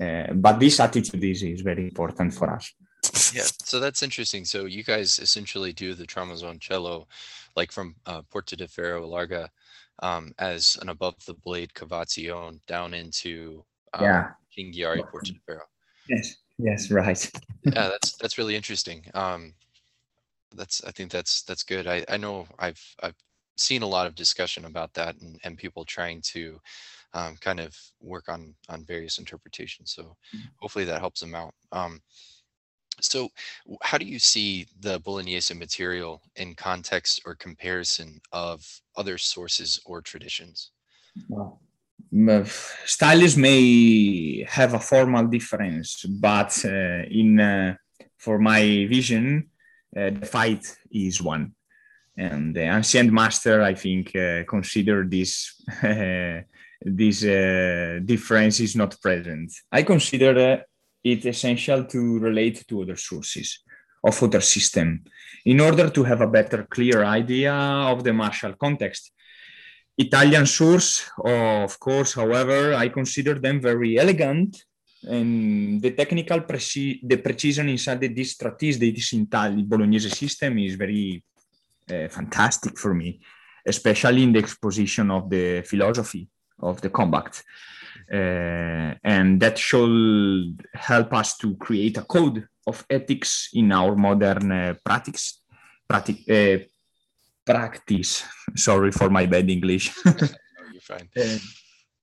[0.00, 2.72] Uh, but this attitude is, is very important for us.
[3.34, 4.44] Yeah, so that's interesting.
[4.44, 7.06] So you guys essentially do the Tramazzoncello,
[7.60, 9.50] like from uh, Porta de Ferro Larga,
[10.02, 14.28] um, as an above the blade cavazione down into um, yeah.
[14.56, 15.66] Cinghiara Porta de Ferro.
[16.08, 17.30] Yes, yes, right.
[17.64, 19.04] yeah, that's that's really interesting.
[19.12, 19.52] Um,
[20.56, 21.86] that's I think that's that's good.
[21.86, 23.20] I, I know I've I've
[23.58, 26.58] seen a lot of discussion about that and, and people trying to
[27.12, 29.92] um, kind of work on on various interpretations.
[29.92, 30.48] So mm-hmm.
[30.60, 31.52] hopefully that helps them out.
[31.72, 32.00] Um,
[33.04, 33.28] so
[33.82, 40.00] how do you see the Bolognese material in context or comparison of other sources or
[40.00, 40.70] traditions?
[41.28, 41.60] Well,
[42.84, 47.76] styles may have a formal difference, but uh, in uh,
[48.18, 49.50] for my vision,
[49.96, 51.54] uh, the fight is one.
[52.16, 55.62] And the ancient master, I think, uh, consider this
[56.82, 59.52] this uh, difference is not present.
[59.70, 60.64] I consider
[61.02, 63.60] it essential to relate to other sources
[64.02, 65.04] of other system
[65.44, 69.12] in order to have a better, clear idea of the martial context.
[69.96, 74.64] Italian source, of course, however, I consider them very elegant
[75.02, 81.22] and the technical preci- the precision inside this strategy, this Italian Bolognese system is very
[81.90, 83.20] uh, fantastic for me,
[83.66, 86.28] especially in the exposition of the philosophy
[86.60, 87.42] of the combat.
[88.12, 94.50] Uh, and that should help us to create a code of ethics in our modern
[94.50, 95.42] uh, practice.
[95.88, 96.64] Practic- uh,
[97.46, 98.24] practice.
[98.56, 99.94] Sorry for my bad English.
[100.04, 101.08] you're fine.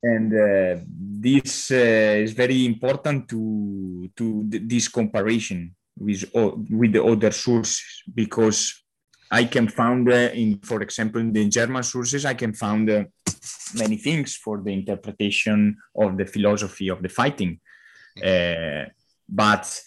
[0.04, 6.30] And uh, this uh, is very important to to this comparison with
[6.70, 7.82] with the other sources
[8.14, 8.87] because
[9.32, 13.04] I can find uh, in, for example, in the German sources, I can find uh,
[13.76, 17.60] many things for the interpretation of the philosophy of the fighting,
[18.24, 18.86] uh,
[19.28, 19.82] but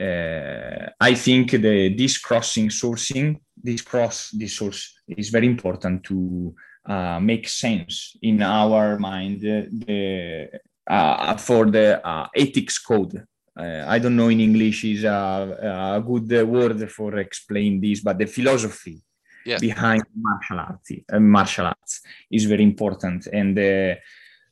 [0.00, 6.54] uh, I think the this crossing sourcing, this cross, this source is very important to
[6.86, 10.48] uh, make sense in our mind the,
[10.86, 13.24] uh, for the uh, ethics code.
[13.58, 18.18] Uh, I don't know in English is a, a good word for explain this, but
[18.18, 19.00] the philosophy
[19.46, 19.58] yeah.
[19.58, 22.00] behind martial arts, uh, martial arts
[22.30, 23.28] is very important.
[23.28, 23.94] And uh,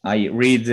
[0.05, 0.69] I read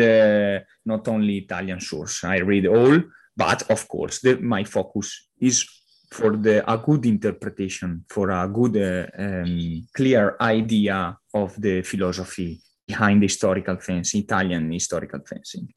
[0.85, 3.01] not only Italian source, I read all,
[3.35, 5.65] but of course the, my focus is
[6.11, 8.75] for the a good interpretation, for a good
[9.17, 15.67] um, clear idea of the philosophy behind historical fencing, Italian historical fencing.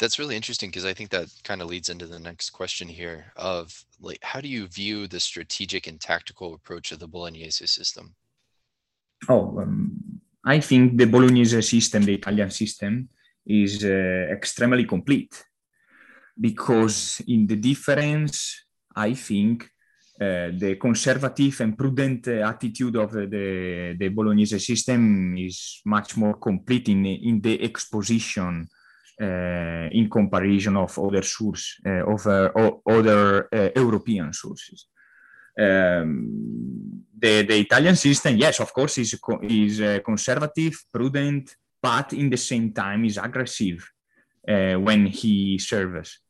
[0.00, 3.32] That's really interesting because I think that kind of leads into the next question here
[3.36, 8.14] of like how do you view the strategic and tactical approach of the Bolognese system?
[9.28, 13.10] Oh, um, I think the Bolognese system, the Italian system,
[13.46, 15.44] is uh, extremely complete
[16.40, 18.64] because in the difference
[18.96, 19.64] I think
[20.18, 26.88] uh, the conservative and prudent attitude of the, the Bolognese system is much more complete
[26.88, 28.79] in, in the exposition uh,
[29.20, 32.50] in comparison of other sources, uh, of uh,
[32.86, 34.86] other European sources.
[35.58, 42.36] Um, the, the Italian system, yes, of course, is, is conservative, prudent, but in the
[42.36, 43.92] same time is aggressive
[44.42, 46.20] when he serves.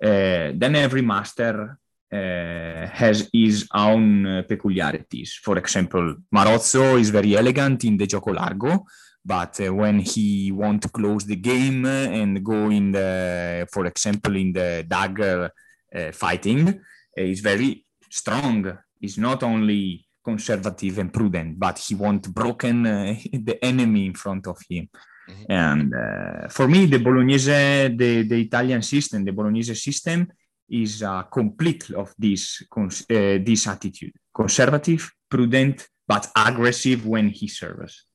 [0.00, 1.78] then every master
[2.14, 5.34] uh, has his own uh, peculiarities.
[5.42, 8.84] For example, Marozzo is very elegant in the gioco largo,
[9.24, 14.36] but uh, when he want to close the game and go in the, for example,
[14.36, 15.50] in the dagger
[15.94, 16.80] uh, fighting,
[17.16, 18.78] is very strong.
[19.00, 24.46] He's not only conservative and prudent, but he want broken uh, the enemy in front
[24.46, 24.88] of him.
[25.28, 25.52] Mm-hmm.
[25.52, 30.30] And uh, for me, the Bolognese, the, the Italian system, the Bolognese system
[30.68, 38.06] is a complete of this uh, this attitude: conservative, prudent, but aggressive when he serves.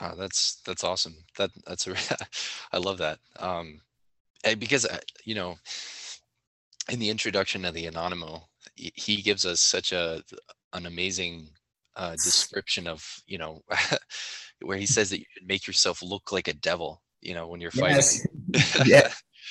[0.00, 1.16] Oh, that's that's awesome.
[1.38, 1.94] That that's a,
[2.72, 3.18] I love that.
[3.38, 3.80] Um,
[4.58, 5.56] because uh, you know,
[6.90, 8.42] in the introduction of the Anonimo,
[8.74, 10.22] he gives us such a
[10.72, 11.48] an amazing
[11.96, 13.62] uh, description of you know
[14.62, 17.60] where he says that you should make yourself look like a devil you know when
[17.60, 18.26] you're fighting yes.
[18.84, 19.10] yeah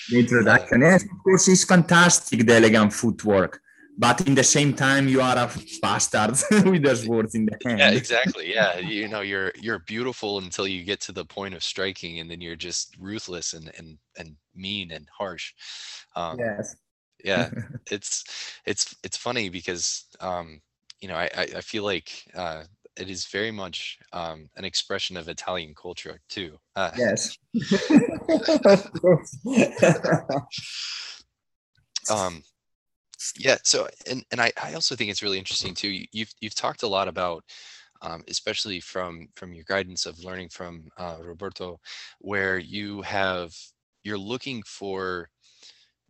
[0.10, 3.60] the introduction yes of course it's fantastic the elegant footwork
[3.98, 6.36] but in the same time you are a bastard
[6.66, 7.80] with those words in the hand.
[7.80, 8.54] yeah exactly.
[8.54, 12.30] Yeah you know you're you're beautiful until you get to the point of striking and
[12.30, 15.54] then you're just ruthless and and and mean and harsh.
[16.16, 16.76] Um, yes.
[17.24, 17.50] yeah
[17.92, 18.24] it's
[18.66, 20.62] it's it's funny because um
[21.02, 22.64] you know i i feel like uh
[22.98, 26.58] it is very much um, an expression of Italian culture too.
[26.76, 27.38] Uh, yes.
[32.10, 32.42] um,
[33.38, 33.58] yeah.
[33.64, 35.90] So, and and I, I also think it's really interesting too.
[35.90, 37.44] You, you've you've talked a lot about,
[38.02, 41.80] um, especially from from your guidance of learning from uh, Roberto,
[42.20, 43.54] where you have
[44.04, 45.30] you're looking for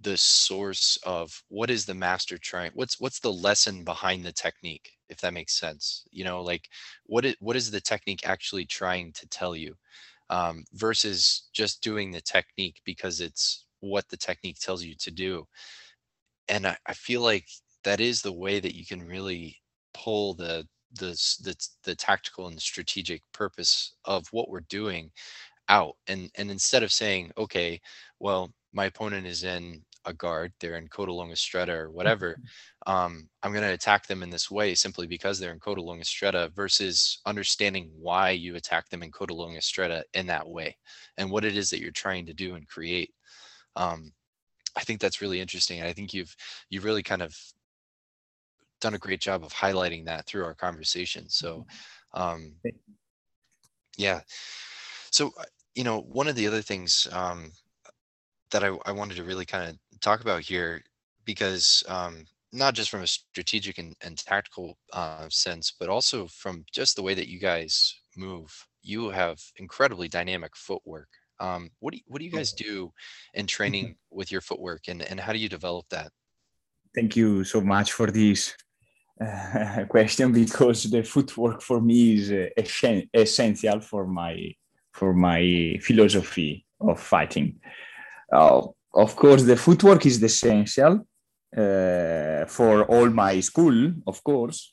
[0.01, 4.91] the source of what is the master trying what's what's the lesson behind the technique
[5.09, 6.69] if that makes sense you know like
[7.05, 9.73] what is what is the technique actually trying to tell you
[10.29, 15.45] um, versus just doing the technique because it's what the technique tells you to do
[16.49, 17.47] and I, I feel like
[17.83, 19.57] that is the way that you can really
[19.93, 21.11] pull the the
[21.43, 25.11] the, the tactical and strategic purpose of what we're doing
[25.69, 27.79] out and and instead of saying okay
[28.19, 32.39] well my opponent is in a guard, they're in coda longa stretta or whatever,
[32.85, 36.03] um, I'm going to attack them in this way simply because they're in coda longa
[36.03, 40.77] stretta versus understanding why you attack them in coda longa stretta in that way
[41.17, 43.11] and what it is that you're trying to do and create.
[43.75, 44.11] Um,
[44.75, 45.83] I think that's really interesting.
[45.83, 46.35] I think you've
[46.69, 47.35] you've really kind of
[48.81, 51.29] done a great job of highlighting that through our conversation.
[51.29, 51.65] So,
[52.15, 52.21] mm-hmm.
[52.21, 52.53] um,
[53.97, 54.21] yeah.
[55.11, 55.45] So, uh,
[55.75, 57.51] you know, one of the other things um,
[58.51, 60.81] that I, I wanted to really kind of talk about here
[61.25, 66.65] because um, not just from a strategic and, and tactical uh, sense, but also from
[66.71, 68.67] just the way that you guys move.
[68.81, 71.09] You have incredibly dynamic footwork.
[71.39, 72.91] Um, what do you, what do you guys do
[73.33, 76.11] in training with your footwork, and and how do you develop that?
[76.93, 78.55] Thank you so much for this
[79.21, 84.53] uh, question because the footwork for me is uh, essential for my
[84.93, 87.59] for my philosophy of fighting.
[88.31, 88.61] Uh,
[88.93, 91.05] of course, the footwork is essential
[91.55, 94.71] uh, for all my school, of course,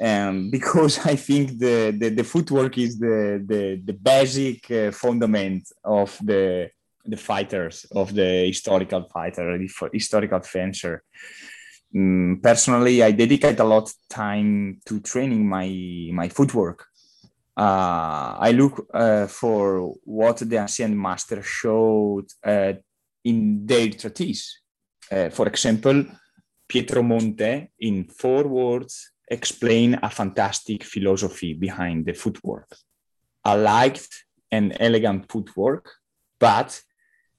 [0.00, 5.70] um, because I think the, the, the, footwork is the, the, the basic uh, fundament
[5.84, 6.70] of the,
[7.04, 11.02] the fighters, of the historical fighter, the historical fencer.
[11.94, 15.68] Um, personally, I dedicate a lot of time to training my,
[16.12, 16.86] my footwork.
[17.56, 22.74] Uh, I look uh, for what the ancient master showed uh,
[23.24, 24.60] in their treatise.
[25.10, 26.04] Uh, for example,
[26.68, 32.76] Pietro Monte, in four words, explain a fantastic philosophy behind the footwork.
[33.44, 34.08] I liked
[34.50, 35.88] an elegant footwork,
[36.38, 36.80] but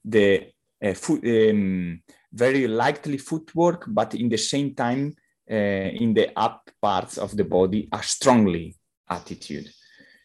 [0.04, 0.52] the
[0.84, 5.14] uh, foot, um, very lightly footwork, but in the same time,
[5.50, 8.76] uh, in the up parts of the body, a strongly
[9.10, 9.70] attitude.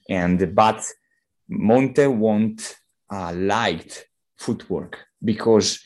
[0.09, 0.85] And but
[1.49, 2.77] Monte want
[3.11, 4.07] a light
[4.37, 5.81] footwork because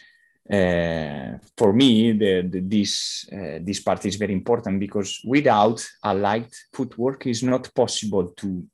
[0.50, 6.12] uh, for me, the, the, this uh, this part is very important because without a
[6.12, 8.64] light footwork, is not possible to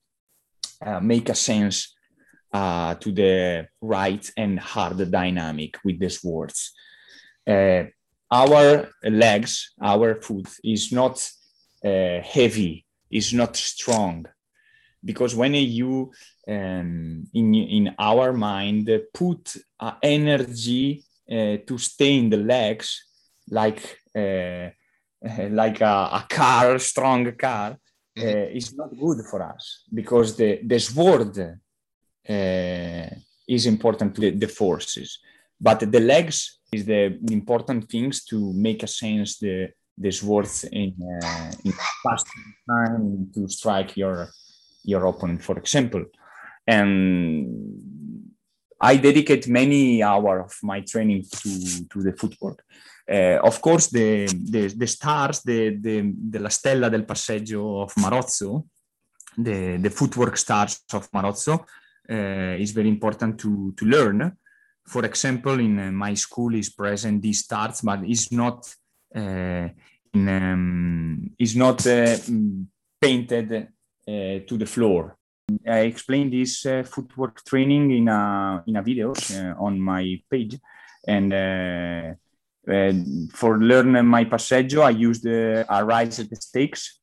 [0.81, 1.95] uh, make a sense
[2.53, 6.73] uh, to the right and hard dynamic with these words.
[7.47, 7.85] Uh,
[8.31, 11.31] our legs, our foot is not
[11.85, 14.25] uh, heavy, is not strong,
[15.05, 16.11] because when you
[16.49, 19.57] um, in in our mind put
[20.03, 23.05] energy to stay in the legs,
[23.51, 24.71] like uh,
[25.51, 27.77] like a, a, car, strong car,
[28.17, 28.57] mm-hmm.
[28.57, 31.37] is not good for us because the the sword
[33.49, 35.19] is important to the, the forces,
[35.61, 39.69] but the legs is the, important things to make a sense the
[39.99, 41.73] the sword in, uh, in
[42.03, 42.27] fast
[42.69, 44.29] time to strike your
[44.85, 46.05] your opponent, for example.
[46.67, 47.96] And
[48.81, 52.63] I dedicate many hours of my training to, to the footwork.
[53.09, 57.95] Uh, of course, the, the, the stars, the, the, the La Stella del Passeggio of
[57.95, 58.67] Marozzo,
[59.39, 61.65] the, the footwork stars of Marozzo,
[62.11, 64.37] uh, is very important to, to learn.
[64.85, 68.69] For example, in uh, my school is present these stars, but it's not
[69.15, 69.69] uh,
[70.13, 72.17] in, um, is not uh,
[73.01, 75.17] painted uh, to the floor.
[75.69, 79.13] I explained this uh, footwork training in a in a video
[79.59, 80.59] on my page,
[81.07, 81.33] and
[83.33, 86.99] for learn my passeggio, I used a raised stakes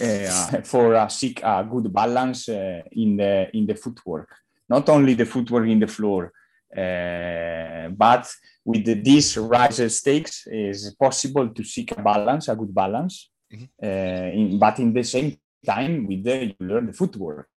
[0.00, 4.28] uh, for a seek a good balance uh, in the in the footwork.
[4.68, 6.32] Not only the footwork in the floor,
[6.76, 8.28] uh, but
[8.64, 13.30] with the, these raised stakes, is possible to seek a balance, a good balance.
[13.52, 13.86] Mm-hmm.
[13.86, 17.48] In, but in the same time, with the you learn the footwork,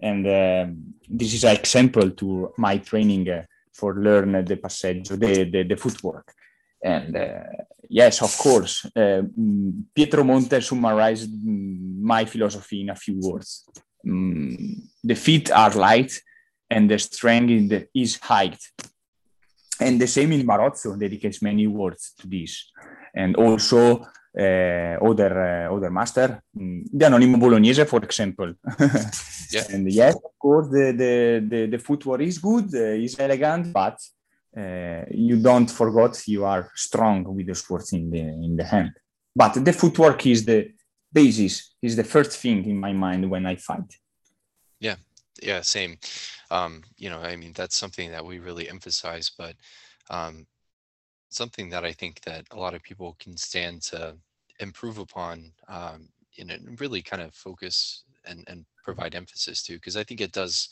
[0.00, 0.24] and
[1.08, 3.28] this is an example to my training
[3.72, 6.32] for learn the passeggio, the, the, the footwork.
[6.82, 7.42] And uh,
[7.88, 9.22] yes, of course, uh,
[9.94, 13.68] Pietro Monte summarized my philosophy in a few words.
[14.06, 16.12] Um, the feet are light
[16.70, 18.58] and the strength the, is height.
[19.80, 22.70] And the same in Marozzo dedicates many words to this.
[23.14, 24.06] And also
[24.38, 28.52] uh, other uh, other master, the Anonimo Bolognese, for example.
[29.50, 29.64] yeah.
[29.70, 33.98] And yes, of course, the the the, the footwork is good, uh, is elegant, but
[34.56, 38.92] uh, you don't forget you are strong with the sword in the in the hand.
[39.34, 40.72] But the footwork is the
[41.12, 43.90] basis, is the first thing in my mind when I fight.
[44.80, 44.96] Yeah,
[45.42, 45.98] yeah, same.
[46.50, 49.54] Um, you know, I mean, that's something that we really emphasize, but
[50.10, 50.46] um,
[51.30, 54.16] something that I think that a lot of people can stand to
[54.60, 60.04] improve upon, um, and really kind of focus and and provide emphasis to, because I
[60.04, 60.68] think it does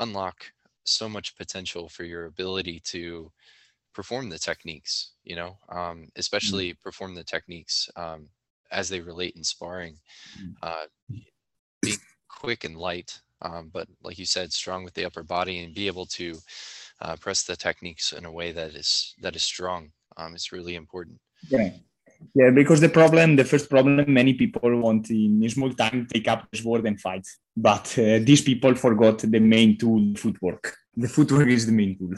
[0.00, 0.44] unlock
[0.84, 3.30] so much potential for your ability to
[3.94, 6.08] perform the techniques you know um, mm.
[6.16, 6.82] especially mm-hmm.
[6.82, 8.28] perform the techniques um,
[8.70, 9.96] as they relate in sparring
[10.40, 10.54] mm.
[10.62, 10.86] uh,
[11.82, 11.98] being
[12.28, 15.86] quick and light um, but like you said strong with the upper body and be
[15.86, 16.34] able to
[17.00, 20.74] uh, press the techniques in a way that is that is strong um, it's really
[20.74, 21.18] important
[21.48, 21.70] yeah
[22.34, 26.28] yeah because the problem the first problem many people want in a small time take
[26.28, 27.26] up the sword and fight.
[27.56, 30.74] But uh, these people forgot the main tool footwork.
[30.96, 32.14] The footwork is the main tool.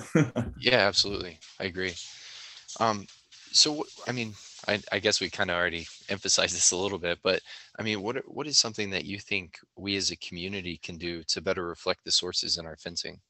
[0.59, 1.39] Yeah absolutely.
[1.61, 1.95] I agree.
[2.81, 3.07] Um
[3.53, 4.35] so i mean
[4.67, 7.41] I, I guess we kind of already emphasized this a little bit, but
[7.79, 11.23] I mean, what what is something that you think we as a community can do
[11.25, 13.21] to better reflect the sources in our fencing?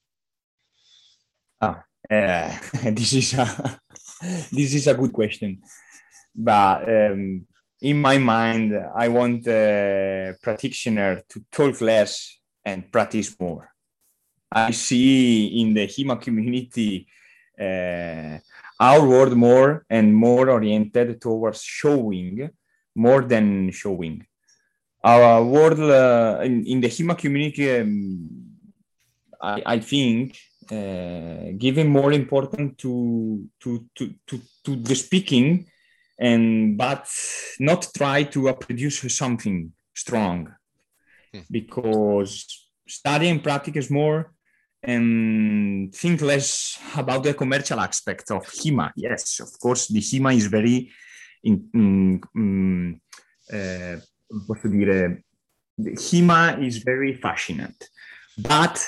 [1.61, 2.59] Ah, uh,
[2.91, 3.79] this is a
[4.53, 5.61] this is a good question
[6.35, 7.47] but um,
[7.80, 13.70] in my mind, I want the practitioner to talk less and practice more.
[14.51, 17.07] I see in the HEMA community
[17.61, 18.39] uh,
[18.80, 22.51] our world more and more oriented towards showing
[22.95, 24.26] more than showing.
[25.03, 28.28] Our world uh, in, in, the HEMA community, um,
[29.43, 30.39] I, I, think,
[30.70, 35.66] uh, giving more importance to, to, to, to, to the speaking
[36.19, 37.09] and but
[37.59, 40.53] not try to produce something strong
[41.33, 41.41] hmm.
[41.51, 42.47] because
[42.87, 44.33] study and practice more
[44.83, 48.93] and think less about the commercial aspect of HEMA.
[48.97, 50.91] Yes, of course, the HEMA is very,
[51.43, 53.01] in, in, in
[53.51, 54.01] uh,
[54.47, 55.23] posso dire,
[55.79, 57.75] the HEMA is very fascinating,
[58.39, 58.79] but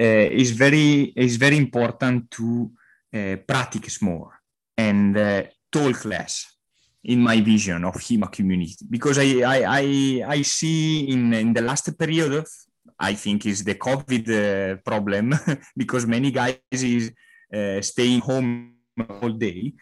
[0.00, 2.70] uh, it's very it's very important to
[3.14, 4.40] uh, practice more
[4.78, 5.42] and uh,
[5.72, 6.52] talk class
[7.04, 11.62] in my vision of HEMA community because I, I, I, I see in, in the
[11.62, 12.44] last period,
[12.98, 15.34] I think is the COVID uh, problem
[15.76, 17.12] because many guys is
[17.52, 18.74] uh, staying home
[19.20, 19.72] all day.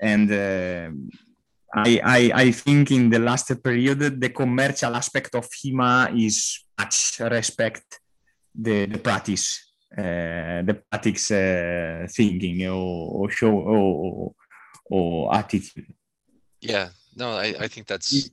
[0.00, 0.90] And uh,
[1.74, 7.18] I, I, I think in the last period, the commercial aspect of HEMA is much
[7.20, 8.00] respect
[8.54, 14.32] the, the practice, uh, the practice uh, thinking or, or show or,
[14.90, 15.86] or attitude.
[16.60, 18.30] Yeah, no, I, I think that's,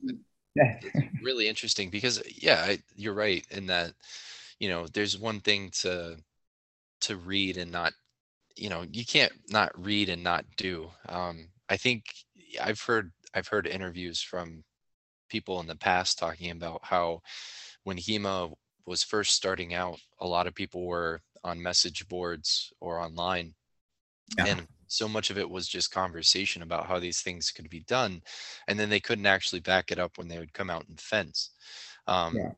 [0.54, 0.80] Yeah.
[1.22, 3.92] really interesting because yeah, I, you're right in that,
[4.58, 6.16] you know, there's one thing to
[7.02, 7.92] to read and not,
[8.56, 10.90] you know, you can't not read and not do.
[11.08, 12.04] Um, I think
[12.60, 14.64] I've heard I've heard interviews from
[15.28, 17.20] people in the past talking about how
[17.84, 18.52] when HEMA
[18.86, 23.54] was first starting out, a lot of people were on message boards or online
[24.38, 24.46] Yeah.
[24.46, 28.20] and so much of it was just conversation about how these things could be done
[28.68, 31.50] and then they couldn't actually back it up when they would come out and fence
[32.06, 32.50] um, Yeah.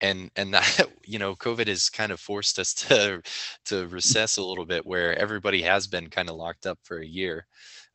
[0.00, 3.22] and and that you know covid has kind of forced us to
[3.64, 7.06] to recess a little bit where everybody has been kind of locked up for a
[7.06, 7.46] year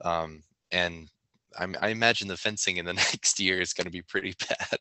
[0.04, 1.10] um, and
[1.60, 4.80] I'm, i imagine the fencing in the next year is going to be pretty bad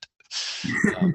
[0.96, 1.14] um,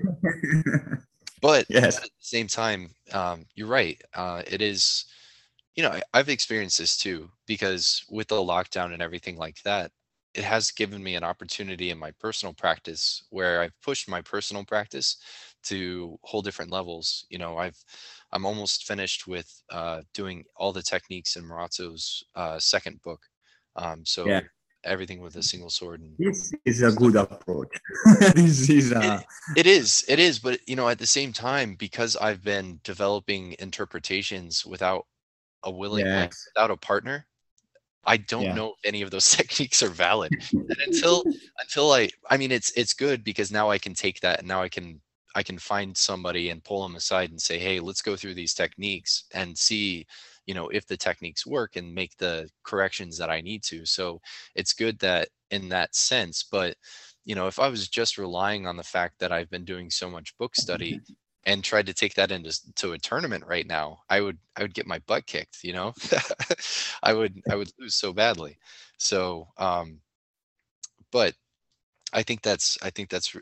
[1.42, 1.98] but yes.
[1.98, 4.02] at the same time, um, you're right.
[4.14, 5.06] Uh, it is,
[5.76, 9.92] you know, I, I've experienced this too because with the lockdown and everything like that,
[10.34, 14.66] it has given me an opportunity in my personal practice where I've pushed my personal
[14.66, 15.18] practice
[15.64, 17.26] to whole different levels.
[17.30, 17.78] You know, I've
[18.32, 23.22] I'm almost finished with uh, doing all the techniques in Marozzo's uh, second book.
[23.78, 24.42] Um, so Yeah.
[24.84, 27.80] everything with a single sword and This is a good approach.
[28.36, 32.16] this is a It is, it is, but you know, at the same time, because
[32.16, 35.08] I've been developing interpretations without
[35.66, 36.48] a willing, yes.
[36.56, 37.28] without a partner,
[38.06, 38.56] I don't Yeah.
[38.56, 40.32] know if any of those techniques are valid.
[40.54, 41.24] And until
[41.60, 44.62] until I I mean it's it's good because now I can take that and now
[44.62, 45.02] I can
[45.36, 48.54] I can find somebody and pull them aside and say, hey, let's go through these
[48.54, 50.08] techniques and see,
[50.46, 53.86] you know, if the techniques work and make the corrections that I need to.
[53.86, 54.22] So
[54.56, 56.78] it's good that in that sense, but
[57.26, 60.10] you know, if I was just relying on the fact that I've been doing so
[60.10, 61.00] much book study
[61.46, 64.74] and tried to take that into to a tournament right now, I would I would
[64.74, 65.94] get my butt kicked, you know.
[67.04, 68.58] I would I would lose so badly.
[68.98, 70.00] So um
[71.12, 71.36] but
[72.14, 73.36] I think that's I think that's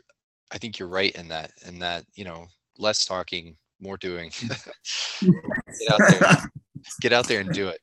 [0.52, 2.46] I think you're right in that in that, you know,
[2.78, 4.30] less talking, more doing.
[5.20, 6.20] get out there.
[7.00, 7.80] Get out there and do it.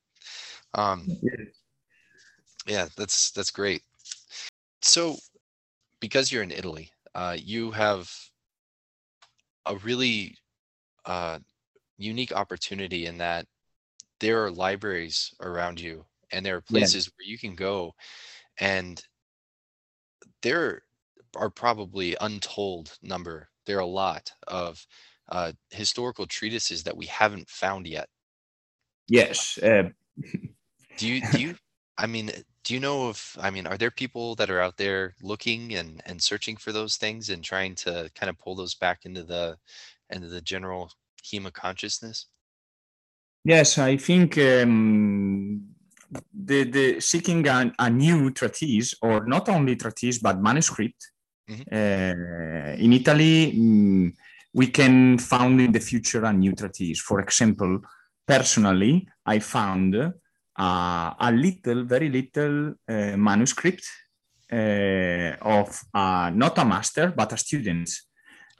[0.74, 1.08] Um
[2.66, 3.82] yeah, that's that's great.
[4.80, 5.16] So
[5.98, 8.08] because you're in Italy, uh you have
[9.66, 10.36] a really
[11.06, 11.38] uh
[11.98, 13.46] unique opportunity in that
[14.20, 16.88] there are libraries around you and there are Yeah.
[16.88, 17.94] places where you can go
[18.60, 19.04] and
[20.42, 20.82] there
[21.36, 24.86] are probably untold number there are a lot of
[25.28, 28.08] uh, historical treatises that we haven't found yet
[29.08, 29.58] yes.
[29.58, 29.90] Uh,
[30.96, 31.56] do you do you
[31.98, 32.30] i mean
[32.64, 36.02] do you know if i mean are there people that are out there looking and
[36.06, 39.56] and searching for those things and trying to kind of pull those back into the
[40.10, 40.90] into the general
[41.24, 42.26] hema consciousness
[43.44, 45.62] yes, I think um,
[46.32, 51.10] the the seeking a, a new treatise, or not only treatise but manuscript.
[51.50, 51.66] Mhm.
[51.72, 54.12] Uh, in Italy, mm,
[54.54, 57.00] we can found in the future a new treatise.
[57.00, 57.80] For example,
[58.26, 60.10] personally, I found uh,
[60.58, 63.84] a little, very little uh, manuscript
[64.52, 67.88] uh, of uh, not a master but a student,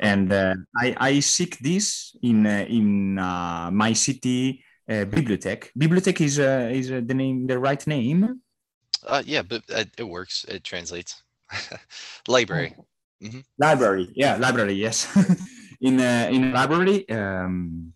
[0.01, 5.71] and uh, I, I seek this in uh, in uh, my city uh, bibliothèque.
[5.79, 8.41] Bibliothèque is uh, is uh, the name, the right name.
[9.07, 10.45] uh yeah but uh, it works.
[10.49, 11.23] It translates.
[12.29, 12.75] Library.
[13.59, 15.07] Library, yeah, library, yes.
[15.81, 17.93] in uh, in library, um,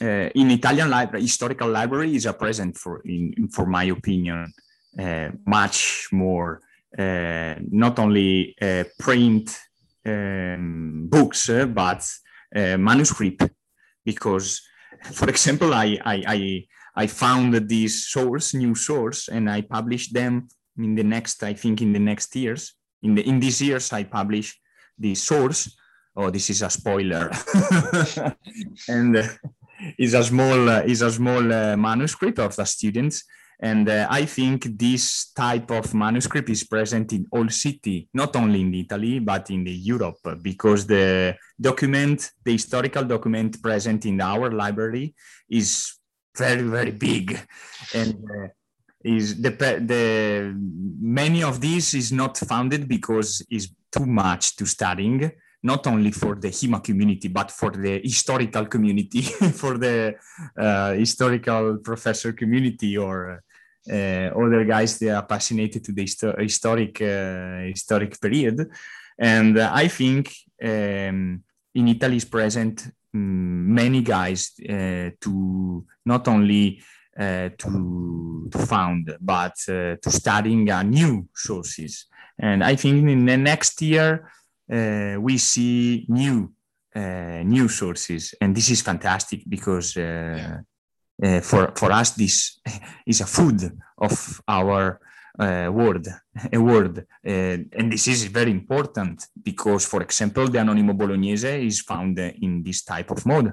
[0.00, 4.52] uh, in Italian library, historical library is a present for, in, for my opinion,
[4.98, 6.60] uh, much more
[6.98, 9.58] uh, not only uh, print
[10.06, 12.02] um, books uh, but
[12.54, 13.48] uh, manuscript,
[14.04, 14.62] because,
[15.12, 20.48] for example, I I I, I found this source, new source, and I published them
[20.78, 22.74] in the next, I think, in the next years.
[23.02, 24.58] In the in these years I publish
[24.98, 25.76] the source.
[26.18, 27.30] Oh, this is a spoiler,
[28.88, 29.16] and
[29.98, 33.24] is a small uh, is a small uh, manuscript of the students.
[33.58, 38.60] And uh, I think this type of manuscript is present in all city, not only
[38.60, 45.14] in Italy but in Europe, because the document, the historical document present in our library,
[45.48, 45.94] is
[46.36, 47.38] very very big,
[47.94, 48.48] and uh,
[49.02, 50.54] is the the
[51.00, 55.30] many of these is not founded because is too much to studying
[55.62, 59.22] not only for the HEMA community but for the historical community
[59.62, 60.14] for the
[60.58, 63.42] uh, historical professor community or
[63.90, 68.68] uh, other guys that are passionate to the histo- historic uh, historic period
[69.18, 70.32] and i think
[70.62, 71.42] um,
[71.74, 76.80] in italy is present mm, many guys uh, to not only
[77.18, 82.06] uh, to to found, but uh, to studying uh, new sources.
[82.38, 84.30] And I think in the next year
[84.72, 86.52] uh, we see new
[86.94, 90.60] uh, new sources, and this is fantastic because uh,
[91.22, 91.40] yeah.
[91.40, 92.60] for for us this
[93.06, 93.60] is a food
[93.98, 95.00] of our
[95.38, 96.08] uh, word,
[96.52, 96.98] a word.
[96.98, 102.62] Uh, and this is very important because, for example, the Anonimo Bolognese is found in
[102.62, 103.52] this type of mode.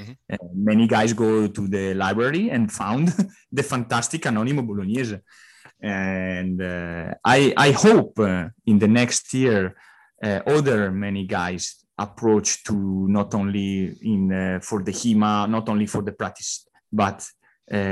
[0.00, 0.12] Mm-hmm.
[0.32, 3.12] Uh, many guys go to the library and found
[3.52, 5.18] the fantastic Anonimo Bolognese.
[5.80, 9.76] And uh, I, I hope uh, in the next year,
[10.22, 12.74] uh, other many guys approach to
[13.08, 17.26] not only in for the HEMA, not only for the practice, but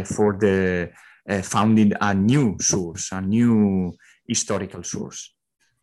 [0.05, 0.91] for the
[1.29, 3.97] uh, founding a new source, a new
[4.29, 5.33] historical source.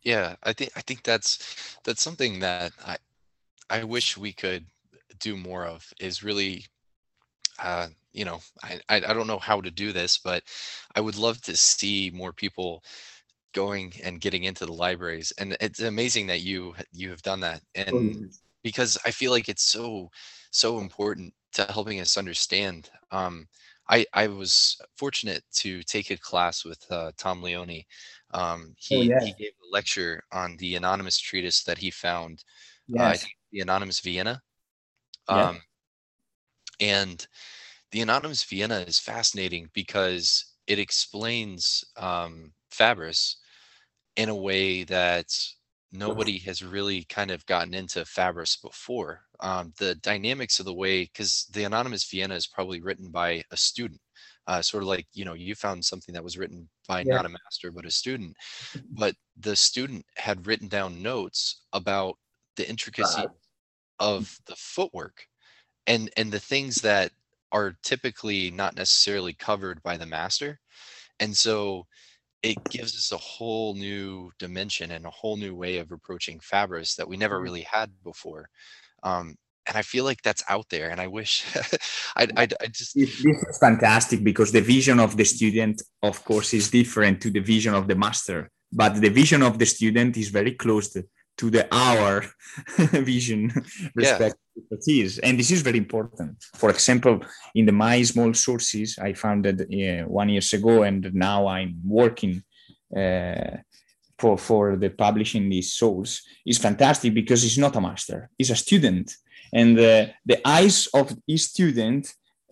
[0.04, 2.98] Yeah, I think I think that's that's something that I
[3.70, 4.66] I wish we could
[5.20, 6.66] do more of is really
[7.60, 10.44] uh, you know I, I don't know how to do this but
[10.96, 12.84] i would love to see more people
[13.54, 17.62] going and getting into the libraries and it's amazing that you you have done that
[17.76, 18.26] and mm-hmm.
[18.64, 20.10] because i feel like it's so
[20.52, 23.48] so important to helping us understand um
[23.92, 27.86] I, I was fortunate to take a class with uh, Tom Leoni.
[28.34, 29.24] Um, oh, he, oh, yeah.
[29.24, 32.46] he gave a lecture on the anonymous treatise that he found,
[32.88, 33.24] yes.
[33.24, 34.42] uh, the Anonymous Vienna.
[35.28, 35.60] Um,
[36.80, 37.02] yeah.
[37.02, 37.28] And
[37.92, 43.36] the Anonymous Vienna is fascinating because it explains um, Fabris
[44.16, 45.28] in a way that
[45.92, 49.22] nobody has really kind of gotten into Fabris before.
[49.40, 53.58] Um, the dynamics of the way, because the Anonymous Vienna is probably written by a
[53.58, 54.00] student,
[54.48, 57.16] uh, sort of like you know you found something that was written by yeah.
[57.16, 58.36] not a master but a student,
[58.92, 62.16] but the student had written down notes about
[62.56, 63.24] the intricacy
[64.00, 65.26] of the footwork
[65.88, 67.12] and and the things that
[67.52, 70.60] are typically not necessarily covered by the master,
[71.20, 71.86] and so
[72.44, 76.96] it gives us a whole new dimension and a whole new way of approaching Fabris
[76.96, 77.44] that we never mm-hmm.
[77.44, 78.50] really had before.
[79.04, 79.36] Um,
[79.68, 81.46] and I feel like that's out there, and I wish
[82.18, 86.54] I, I, I just this is fantastic because the vision of the student, of course,
[86.56, 90.30] is different to the vision of the master, but the vision of the student is
[90.30, 90.90] very close
[91.42, 92.24] to, the our
[93.12, 93.52] vision
[93.96, 94.36] respect
[94.86, 95.20] yeah.
[95.24, 96.36] and this is very important.
[96.56, 97.22] For example
[97.56, 102.44] in the my small sources i founded uh, one years ago and now i'm working
[102.96, 103.58] uh,
[104.22, 106.22] for for the publishing this source.
[106.46, 108.30] Is fantastic because it's not a master.
[108.38, 109.08] It's a student.
[109.54, 112.04] And uh, the eyes of each student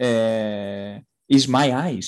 [0.07, 0.99] uh,
[1.37, 2.07] is my eyes.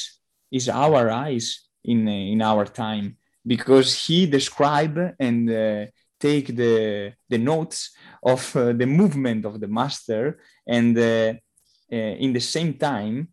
[0.52, 1.46] Is our eyes
[1.84, 3.18] in in our time.
[3.54, 5.86] Because he describe and uh,
[6.22, 7.92] take the, the notes
[8.24, 11.34] of uh, the movement of the master and uh,
[11.92, 11.96] uh,
[12.26, 13.28] in the same time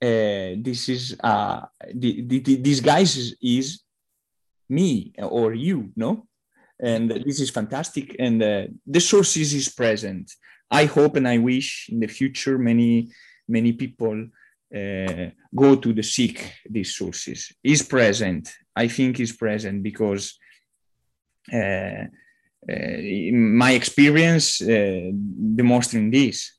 [0.00, 1.60] uh, this is uh,
[1.92, 3.82] the, the, this guys is, is,
[4.70, 6.26] me or you no?
[6.78, 8.14] And this is fantastic.
[8.18, 10.30] And uh, the sources is present.
[10.70, 13.10] I hope and i wish in the future many
[13.48, 14.28] many people
[14.70, 17.50] go to the seek these sources.
[17.64, 18.52] Is present.
[18.76, 20.38] I think is present because
[21.52, 22.04] uh,
[22.70, 25.10] uh, my experience uh,
[25.54, 26.52] demonstrating this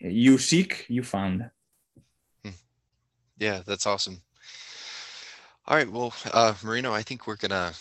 [0.00, 1.50] you seek you found.
[2.44, 2.50] Hmm.
[3.38, 4.22] yeah that's awesome.
[5.66, 7.72] All right well uh, Moreno i think we're gonna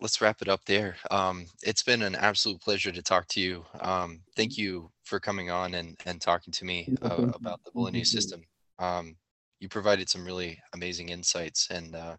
[0.00, 0.96] let's wrap it up there.
[1.10, 3.64] Um, it's been an absolute pleasure to talk to you.
[3.80, 8.10] Um, thank you for coming on and, and talking to me uh, about the bolognese
[8.10, 8.42] system.
[8.78, 9.16] Um,
[9.60, 12.16] you provided some really amazing insights and uh,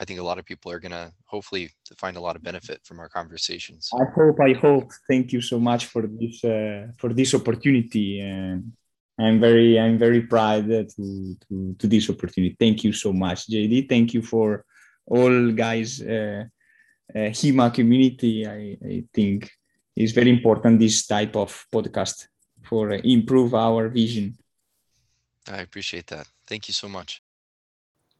[0.00, 2.80] i think a lot of people are going to hopefully find a lot of benefit
[2.84, 3.90] from our conversations.
[3.94, 4.90] I hope i hope.
[5.08, 8.72] Thank you so much for this uh, for this opportunity and
[9.18, 12.56] i'm very i'm very proud to, to to this opportunity.
[12.58, 14.64] Thank you so much jd thank you for
[15.06, 16.44] all guys uh,
[17.14, 18.46] uh, hema community.
[18.46, 19.50] I i think
[19.96, 22.26] is very important this type of podcast
[22.68, 24.36] for improve our vision.
[25.46, 27.22] I appreciate that Thank you so much.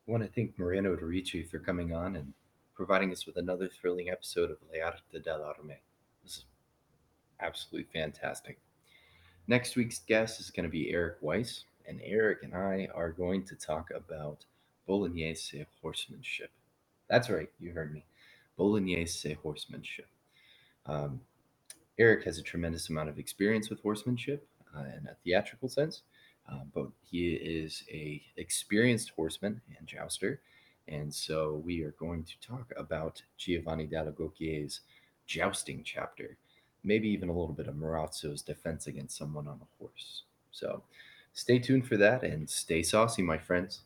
[0.06, 2.32] I want to thank Moreno Dei Ricci for coming on and
[2.74, 5.76] providing us with another thrilling episode of Le Arte dell'Arme.
[6.22, 6.44] This is
[7.40, 8.58] absolutely fantastic.
[9.46, 13.44] Next week's guest is going to be Eric Weiss, and Eric and I are going
[13.44, 14.44] to talk about
[14.86, 16.50] Bolognese horsemanship.
[17.08, 18.04] That's right, you heard me.
[18.56, 20.08] Bolognese horsemanship.
[20.86, 21.20] Um,
[21.98, 24.46] Eric has a tremendous amount of experience with horsemanship
[24.76, 26.02] uh, in a theatrical sense,
[26.50, 30.40] uh, but he is a experienced horseman and jouster,
[30.88, 34.80] and so we are going to talk about Giovanni dall'Agocchie's
[35.26, 36.36] jousting chapter,
[36.82, 40.24] maybe even a little bit of Marozzo's defense against someone on a horse.
[40.50, 40.82] So
[41.32, 43.80] stay tuned for that and stay saucy, my friends.